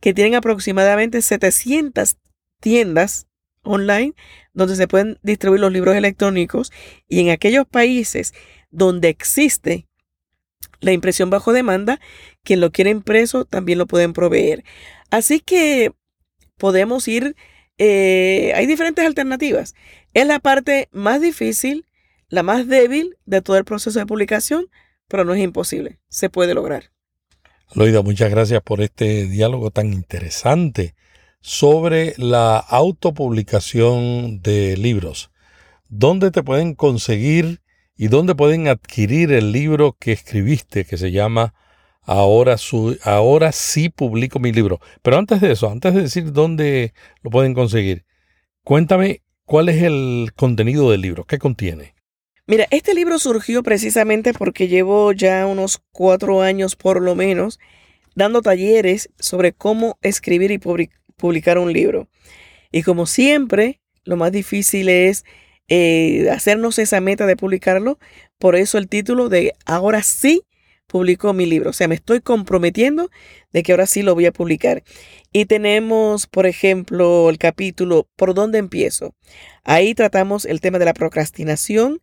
que 0.01 0.15
tienen 0.15 0.35
aproximadamente 0.35 1.23
700 1.23 2.17
tiendas 2.61 3.27
online 3.63 4.15
donde 4.53 4.77
se 4.77 4.89
pueden 4.89 5.19
distribuir 5.23 5.61
los 5.61 5.73
libros 5.73 5.97
electrónicos 5.97 6.73
y 7.09 7.21
en 7.21 7.31
aquellos 7.31 7.67
países 7.67 8.35
donde 8.71 9.09
existe 9.09 9.87
la 10.81 10.93
impresión 10.93 11.31
bajo 11.31 11.53
demanda, 11.53 12.01
quien 12.43 12.61
lo 12.61 12.73
quiere 12.73 12.91
impreso 12.91 13.45
también 13.45 13.79
lo 13.79 13.87
pueden 13.87 14.13
proveer. 14.13 14.65
Así 15.11 15.41
que 15.41 15.93
podemos 16.59 17.09
ir, 17.09 17.37
eh, 17.79 18.53
hay 18.55 18.67
diferentes 18.67 19.05
alternativas. 19.05 19.75
Es 20.13 20.27
la 20.27 20.41
parte 20.41 20.89
más 20.91 21.21
difícil, 21.21 21.87
la 22.29 22.43
más 22.43 22.67
débil 22.67 23.17
de 23.25 23.43
todo 23.43 23.57
el 23.57 23.65
proceso 23.65 23.99
de 23.99 24.07
publicación, 24.07 24.67
pero 25.09 25.25
no 25.25 25.35
es 25.35 25.43
imposible, 25.43 25.99
se 26.09 26.31
puede 26.31 26.55
lograr. 26.55 26.91
Loida, 27.75 28.03
muchas 28.03 28.31
gracias 28.31 28.63
por 28.63 28.83
este 28.83 29.27
diálogo 29.27 29.71
tan 29.71 29.93
interesante 29.93 30.95
sobre 31.41 32.15
la 32.19 32.59
autopublicación 32.59 34.43
de 34.43 34.77
libros. 34.77 35.31
¿Dónde 35.89 36.31
te 36.31 36.43
pueden 36.43 36.75
conseguir 36.75 37.61
y 37.97 38.09
dónde 38.09 38.35
pueden 38.35 38.69
adquirir 38.69 39.33
el 39.33 39.53
libro 39.53 39.97
que 39.99 40.13
escribiste 40.13 40.85
que 40.85 40.97
se 40.97 41.13
llama 41.13 41.55
Ahora, 42.05 42.57
ahora 43.05 43.53
sí 43.53 43.89
publico 43.89 44.39
mi 44.39 44.53
libro? 44.53 44.81
Pero 45.03 45.19
antes 45.19 45.41
de 45.41 45.53
eso, 45.53 45.71
antes 45.71 45.95
de 45.95 46.03
decir 46.03 46.33
dónde 46.33 46.95
lo 47.23 47.31
pueden 47.31 47.55
conseguir, 47.55 48.05
cuéntame 48.65 49.23
cuál 49.45 49.69
es 49.69 49.83
el 49.83 50.33
contenido 50.35 50.91
del 50.91 51.01
libro, 51.01 51.25
qué 51.25 51.39
contiene. 51.39 51.95
Mira, 52.47 52.67
este 52.71 52.93
libro 52.95 53.21
surgió 53.21 53.63
precisamente 53.63 54.33
porque 54.33 54.67
llevo 54.67 55.13
ya 55.13 55.47
unos 55.47 55.81
cuatro 55.93 56.43
años 56.43 56.75
por 56.75 57.01
lo 57.01 57.15
menos 57.15 57.61
dando 58.17 58.43
talleres 58.43 59.11
sobre 59.19 59.53
cómo 59.53 59.97
escribir 60.03 60.51
y 60.51 60.59
publicar 61.17 61.59
un 61.59 61.73
libro. 61.73 62.09
Y 62.73 62.83
como 62.83 63.07
siempre, 63.07 63.81
lo 64.05 64.17
más 64.17 64.33
difícil 64.33 64.89
es 64.89 65.25
eh, 65.69 66.29
hacernos 66.31 66.81
esa 66.81 67.01
meta 67.01 67.27
de 67.27 67.37
publicarlo. 67.37 68.01
Por 68.39 68.57
eso 68.57 68.77
el 68.77 68.89
título 68.89 69.29
de 69.29 69.55
Ahora 69.65 70.03
sí 70.03 70.43
publicó 70.89 71.33
mi 71.33 71.47
libro. 71.47 71.71
O 71.71 71.73
sea, 71.73 71.87
me 71.87 71.95
estoy 71.95 72.21
comprometiendo 72.21 73.09
de 73.53 73.63
que 73.63 73.73
ahora 73.73 73.87
sí 73.87 74.03
lo 74.03 74.15
voy 74.15 74.27
a 74.27 74.33
publicar. 74.33 74.83
Y 75.33 75.47
tenemos, 75.47 76.27
por 76.27 76.47
ejemplo, 76.47 77.31
el 77.31 77.39
capítulo 77.39 78.09
¿Por 78.17 78.35
dónde 78.35 78.59
empiezo? 78.59 79.15
Ahí 79.63 79.95
tratamos 79.95 80.45
el 80.45 80.61
tema 80.61 80.81
de 80.81 80.87
la 80.87 80.95
procrastinación, 80.95 82.03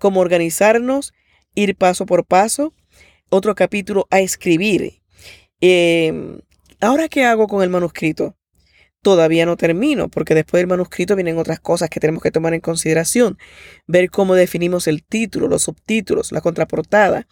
cómo 0.00 0.18
organizarnos, 0.18 1.12
ir 1.54 1.76
paso 1.76 2.06
por 2.06 2.24
paso. 2.26 2.74
Otro 3.28 3.54
capítulo 3.54 4.08
a 4.10 4.18
escribir. 4.18 5.02
Em, 5.60 6.40
ahora, 6.80 7.08
¿qué 7.08 7.24
hago 7.24 7.46
con 7.46 7.62
el 7.62 7.70
manuscrito? 7.70 8.34
todavía 9.02 9.46
no 9.46 9.56
termino, 9.56 10.08
porque 10.08 10.34
después 10.34 10.60
del 10.60 10.68
manuscrito 10.68 11.16
vienen 11.16 11.38
otras 11.38 11.60
cosas 11.60 11.88
que 11.88 12.00
tenemos 12.00 12.22
que 12.22 12.30
tomar 12.30 12.54
en 12.54 12.60
consideración. 12.60 13.38
Ver 13.86 14.10
cómo 14.10 14.34
definimos 14.34 14.86
el 14.88 15.02
título, 15.02 15.48
los 15.48 15.62
subtítulos, 15.62 16.32
la 16.32 16.40
contraportada, 16.40 17.26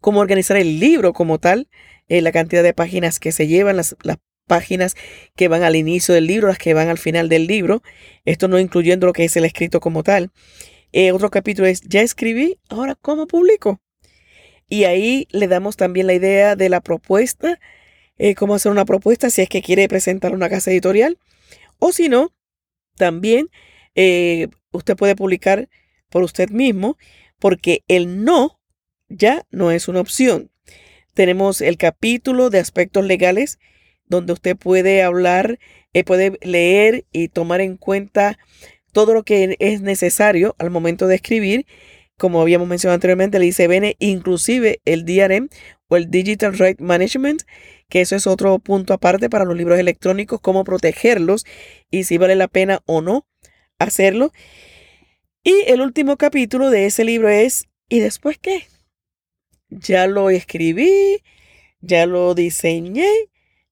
cómo 0.00 0.20
organizar 0.20 0.56
el 0.56 0.80
libro 0.80 1.12
como 1.12 1.38
tal, 1.38 1.68
eh, 2.08 2.22
la 2.22 2.32
cantidad 2.32 2.62
de 2.62 2.74
páginas 2.74 3.20
que 3.20 3.32
se 3.32 3.46
llevan, 3.46 3.76
las, 3.76 3.96
páginas 4.48 4.96
que 5.36 5.48
van 5.48 5.62
al 5.62 5.76
inicio 5.76 6.14
del 6.14 6.26
libro, 6.26 6.48
las 6.48 6.58
que 6.58 6.74
van 6.74 6.88
al 6.88 6.98
final 6.98 7.28
del 7.28 7.46
libro, 7.46 7.82
esto 8.24 8.48
no 8.48 8.58
incluyendo 8.58 9.06
lo 9.06 9.12
que 9.12 9.24
es 9.24 9.36
el 9.36 9.44
escrito 9.44 9.80
como 9.80 10.02
tal. 10.02 10.30
Eh, 10.92 11.12
otro 11.12 11.30
capítulo 11.30 11.66
es, 11.66 11.80
ya 11.82 12.02
escribí, 12.02 12.58
ahora 12.68 12.94
cómo 12.94 13.26
publico. 13.26 13.80
Y 14.68 14.84
ahí 14.84 15.26
le 15.30 15.48
damos 15.48 15.76
también 15.76 16.06
la 16.06 16.14
idea 16.14 16.56
de 16.56 16.68
la 16.68 16.80
propuesta 16.80 17.58
eh, 18.18 18.36
cómo 18.36 18.54
hacer 18.54 18.70
una 18.70 18.84
propuesta 18.84 19.30
si 19.30 19.42
es 19.42 19.48
que 19.48 19.62
quiere 19.62 19.88
presentar 19.88 20.32
una 20.32 20.48
casa 20.48 20.70
editorial. 20.70 21.18
O 21.78 21.90
si 21.90 22.08
no, 22.08 22.32
también 22.96 23.48
eh, 23.96 24.48
usted 24.70 24.96
puede 24.96 25.16
publicar 25.16 25.68
por 26.08 26.22
usted 26.22 26.50
mismo 26.50 26.96
porque 27.40 27.82
el 27.88 28.24
no 28.24 28.60
ya 29.08 29.44
no 29.50 29.72
es 29.72 29.88
una 29.88 30.00
opción. 30.00 30.52
Tenemos 31.14 31.60
el 31.60 31.76
capítulo 31.76 32.48
de 32.48 32.60
aspectos 32.60 33.04
legales 33.04 33.58
donde 34.06 34.34
usted 34.34 34.56
puede 34.56 35.02
hablar, 35.02 35.58
puede 36.06 36.38
leer 36.42 37.06
y 37.12 37.28
tomar 37.28 37.60
en 37.60 37.76
cuenta 37.76 38.38
todo 38.92 39.14
lo 39.14 39.24
que 39.24 39.56
es 39.58 39.80
necesario 39.80 40.54
al 40.58 40.70
momento 40.70 41.06
de 41.06 41.16
escribir. 41.16 41.66
Como 42.18 42.40
habíamos 42.40 42.68
mencionado 42.68 42.94
anteriormente, 42.94 43.38
el 43.38 43.44
ICBN, 43.44 43.96
inclusive 43.98 44.80
el 44.84 45.04
DRM 45.04 45.48
o 45.88 45.96
el 45.96 46.10
Digital 46.10 46.56
Right 46.56 46.80
Management, 46.80 47.42
que 47.88 48.00
eso 48.00 48.14
es 48.16 48.26
otro 48.26 48.58
punto 48.58 48.94
aparte 48.94 49.28
para 49.28 49.44
los 49.44 49.56
libros 49.56 49.78
electrónicos, 49.78 50.40
cómo 50.40 50.64
protegerlos 50.64 51.44
y 51.90 52.04
si 52.04 52.18
vale 52.18 52.36
la 52.36 52.48
pena 52.48 52.82
o 52.86 53.00
no 53.00 53.26
hacerlo. 53.78 54.32
Y 55.42 55.52
el 55.66 55.80
último 55.80 56.16
capítulo 56.16 56.70
de 56.70 56.86
ese 56.86 57.04
libro 57.04 57.28
es 57.28 57.68
¿y 57.88 57.98
después 57.98 58.38
qué? 58.38 58.64
Ya 59.68 60.06
lo 60.06 60.30
escribí, 60.30 61.22
ya 61.80 62.06
lo 62.06 62.34
diseñé, 62.34 63.08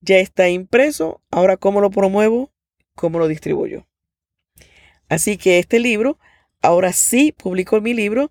ya 0.01 0.19
está 0.19 0.49
impreso, 0.49 1.23
ahora 1.31 1.57
cómo 1.57 1.81
lo 1.81 1.91
promuevo, 1.91 2.51
cómo 2.97 3.19
lo 3.19 3.29
distribuyo. 3.29 3.87
Así 5.11 5.37
que 5.37 5.59
este 5.59 5.81
libro, 5.81 6.19
ahora 6.63 6.93
sí 6.95 7.33
publico 7.33 7.81
mi 7.81 7.93
libro, 7.93 8.31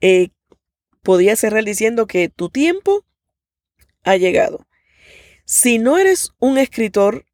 eh, 0.00 0.30
podía 1.02 1.36
cerrar 1.36 1.62
diciendo 1.62 2.06
que 2.06 2.30
tu 2.30 2.48
tiempo 2.48 3.04
ha 4.02 4.16
llegado. 4.16 4.66
Si 5.44 5.78
no 5.78 5.98
eres 5.98 6.32
un 6.38 6.58
escritor 6.58 7.26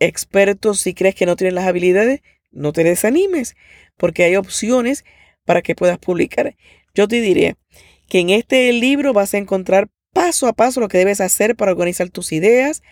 experto, 0.00 0.74
si 0.74 0.92
crees 0.92 1.14
que 1.14 1.24
no 1.24 1.36
tienes 1.36 1.54
las 1.54 1.66
habilidades, 1.66 2.20
no 2.50 2.72
te 2.72 2.82
desanimes, 2.82 3.54
porque 3.96 4.24
hay 4.24 4.34
opciones 4.34 5.04
para 5.44 5.62
que 5.62 5.76
puedas 5.76 5.98
publicar. 5.98 6.56
Yo 6.94 7.06
te 7.06 7.20
diré 7.20 7.56
que 8.08 8.18
en 8.18 8.30
este 8.30 8.72
libro 8.72 9.12
vas 9.12 9.34
a 9.34 9.38
encontrar 9.38 9.88
paso 10.12 10.48
a 10.48 10.52
paso 10.52 10.80
lo 10.80 10.88
que 10.88 10.98
debes 10.98 11.20
hacer 11.20 11.54
para 11.54 11.70
organizar 11.70 12.10
tus 12.10 12.32
ideas, 12.32 12.82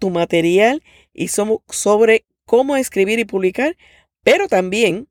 tu 0.00 0.10
material 0.10 0.82
y 1.14 1.28
sobre 1.28 2.24
cómo 2.46 2.76
escribir 2.76 3.20
y 3.20 3.24
publicar, 3.24 3.76
pero 4.22 4.48
también 4.48 5.08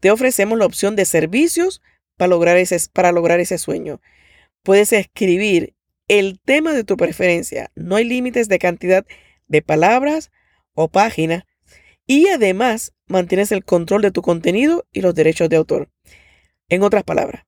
te 0.00 0.10
ofrecemos 0.10 0.58
la 0.58 0.66
opción 0.66 0.96
de 0.96 1.04
servicios 1.04 1.80
para 2.16 2.28
lograr 2.28 2.56
ese, 2.56 2.78
para 2.92 3.12
lograr 3.12 3.40
ese 3.40 3.58
sueño. 3.58 4.00
Puedes 4.62 4.92
escribir 4.92 5.74
el 6.08 6.40
tema 6.40 6.72
de 6.72 6.84
tu 6.84 6.96
preferencia. 6.96 7.70
No 7.74 7.96
hay 7.96 8.04
límites 8.04 8.48
de 8.48 8.58
cantidad 8.58 9.06
de 9.46 9.62
palabras 9.62 10.30
o 10.74 10.88
páginas. 10.88 11.44
Y 12.06 12.28
además 12.28 12.92
mantienes 13.06 13.52
el 13.52 13.64
control 13.64 14.02
de 14.02 14.10
tu 14.10 14.22
contenido 14.22 14.86
y 14.92 15.00
los 15.00 15.14
derechos 15.14 15.48
de 15.48 15.56
autor. 15.56 15.90
En 16.68 16.82
otras 16.82 17.04
palabras, 17.04 17.44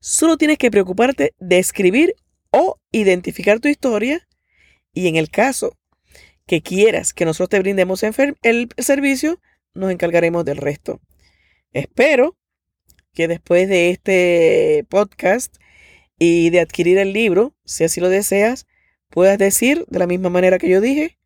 solo 0.00 0.36
tienes 0.36 0.58
que 0.58 0.70
preocuparte 0.70 1.34
de 1.38 1.58
escribir 1.58 2.14
o 2.50 2.78
identificar 2.92 3.60
tu 3.60 3.68
historia 3.68 4.26
y 4.92 5.08
en 5.08 5.16
el 5.16 5.30
caso 5.30 5.76
que 6.46 6.62
quieras 6.62 7.12
que 7.12 7.24
nosotros 7.24 7.50
te 7.50 7.60
brindemos 7.60 8.02
el 8.02 8.68
servicio, 8.78 9.40
nos 9.78 9.92
encargaremos 9.92 10.44
del 10.44 10.56
resto. 10.56 11.00
Espero 11.72 12.36
que 13.14 13.28
después 13.28 13.68
de 13.68 13.90
este 13.90 14.84
podcast 14.88 15.56
y 16.18 16.50
de 16.50 16.60
adquirir 16.60 16.98
el 16.98 17.12
libro, 17.12 17.54
si 17.64 17.84
así 17.84 18.00
lo 18.00 18.08
deseas, 18.08 18.66
puedas 19.08 19.38
decir 19.38 19.84
de 19.88 19.98
la 19.98 20.06
misma 20.06 20.30
manera 20.30 20.58
que 20.58 20.68
yo 20.68 20.80
dije, 20.80 21.18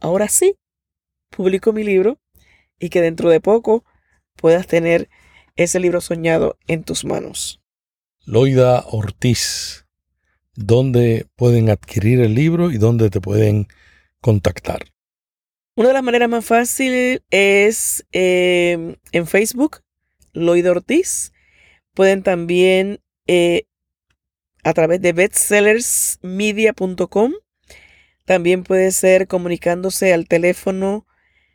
ahora 0.00 0.28
sí, 0.28 0.56
publico 1.28 1.72
mi 1.72 1.84
libro 1.84 2.18
y 2.78 2.88
que 2.88 3.02
dentro 3.02 3.30
de 3.30 3.40
poco 3.40 3.84
puedas 4.36 4.66
tener 4.66 5.08
ese 5.56 5.78
libro 5.78 6.00
soñado 6.00 6.56
en 6.66 6.84
tus 6.84 7.04
manos. 7.04 7.60
Loida 8.24 8.84
Ortiz, 8.86 9.86
¿dónde 10.54 11.26
pueden 11.36 11.68
adquirir 11.68 12.20
el 12.20 12.34
libro 12.34 12.70
y 12.70 12.78
dónde 12.78 13.10
te 13.10 13.20
pueden 13.20 13.68
contactar? 14.20 14.86
Una 15.80 15.88
de 15.88 15.94
las 15.94 16.02
maneras 16.02 16.28
más 16.28 16.44
fáciles 16.44 17.22
es 17.30 18.04
em, 18.12 18.96
en 19.12 19.26
Facebook, 19.26 19.80
Loida 20.34 20.72
Ortiz. 20.72 21.32
Pueden 21.94 22.22
también 22.22 23.00
eh, 23.26 23.64
a 24.62 24.74
través 24.74 25.00
de 25.00 25.14
bestsellersmedia.com. 25.14 27.32
También 28.26 28.62
puede 28.62 28.92
ser 28.92 29.26
comunicándose 29.26 30.12
al 30.12 30.28
teléfono 30.28 31.06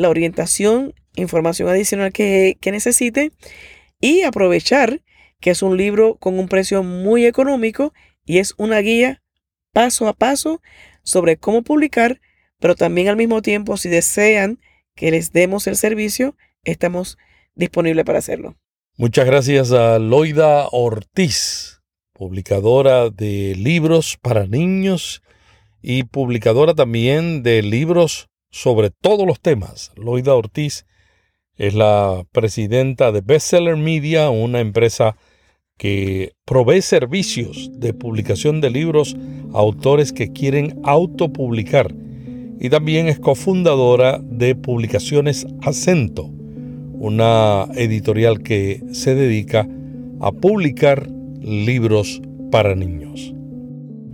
la 0.01 0.09
orientación, 0.09 0.95
información 1.15 1.69
adicional 1.69 2.13
que, 2.13 2.57
que 2.61 2.73
necesiten 2.73 3.33
y 4.01 4.23
aprovechar 4.23 5.03
que 5.41 5.51
es 5.51 5.63
un 5.63 5.77
libro 5.77 6.17
con 6.17 6.39
un 6.39 6.49
precio 6.49 6.83
muy 6.83 7.27
económico 7.27 7.93
y 8.25 8.39
es 8.39 8.55
una 8.59 8.79
guía 8.79 9.23
paso 9.73 10.09
a 10.09 10.13
paso 10.13 10.61
sobre 11.03 11.37
cómo 11.37 11.63
publicar, 11.63 12.21
pero 12.59 12.75
también 12.75 13.09
al 13.09 13.17
mismo 13.17 13.43
tiempo 13.43 13.77
si 13.77 13.89
desean 13.89 14.59
que 14.95 15.11
les 15.11 15.33
demos 15.33 15.67
el 15.67 15.77
servicio, 15.77 16.37
estamos 16.65 17.19
disponibles 17.55 18.05
para 18.05 18.19
hacerlo. 18.19 18.57
Muchas 18.97 19.25
gracias 19.25 19.73
a 19.73 19.99
Loida 19.99 20.69
Ortiz, 20.73 21.81
publicadora 22.13 23.09
de 23.09 23.55
libros 23.57 24.19
para 24.21 24.47
niños 24.47 25.23
y 25.81 26.05
publicadora 26.05 26.75
también 26.75 27.43
de 27.43 27.63
libros 27.63 28.30
sobre 28.51 28.91
todos 28.91 29.27
los 29.27 29.41
temas. 29.41 29.93
Loida 29.97 30.35
Ortiz 30.35 30.87
es 31.57 31.75
la 31.75 32.25
presidenta 32.33 33.13
de 33.13 33.21
Bestseller 33.21 33.77
Media, 33.77 34.31
una 34.31 34.61
empresa 34.61 35.17
que 35.77 36.33
provee 36.45 36.83
servicios 36.83 37.71
de 37.73 37.95
publicación 37.95 38.61
de 38.61 38.71
libros 38.71 39.17
a 39.55 39.59
autores 39.59 40.13
que 40.13 40.33
quieren 40.33 40.81
autopublicar 40.85 41.95
y 42.61 42.69
también 42.69 43.09
es 43.09 43.19
cofundadora 43.19 44.21
de 44.23 44.55
Publicaciones 44.55 45.47
Acento, 45.63 46.27
una 46.27 47.67
editorial 47.75 48.43
que 48.43 48.83
se 48.93 49.15
dedica 49.15 49.67
a 50.21 50.33
publicar 50.33 51.09
libros 51.41 52.21
para 52.51 52.75
niños. 52.75 53.33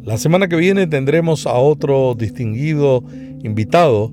La 0.04 0.18
semana 0.18 0.46
que 0.46 0.54
viene 0.54 0.86
tendremos 0.86 1.48
a 1.48 1.54
otro 1.54 2.14
distinguido 2.14 3.02
invitado 3.42 4.12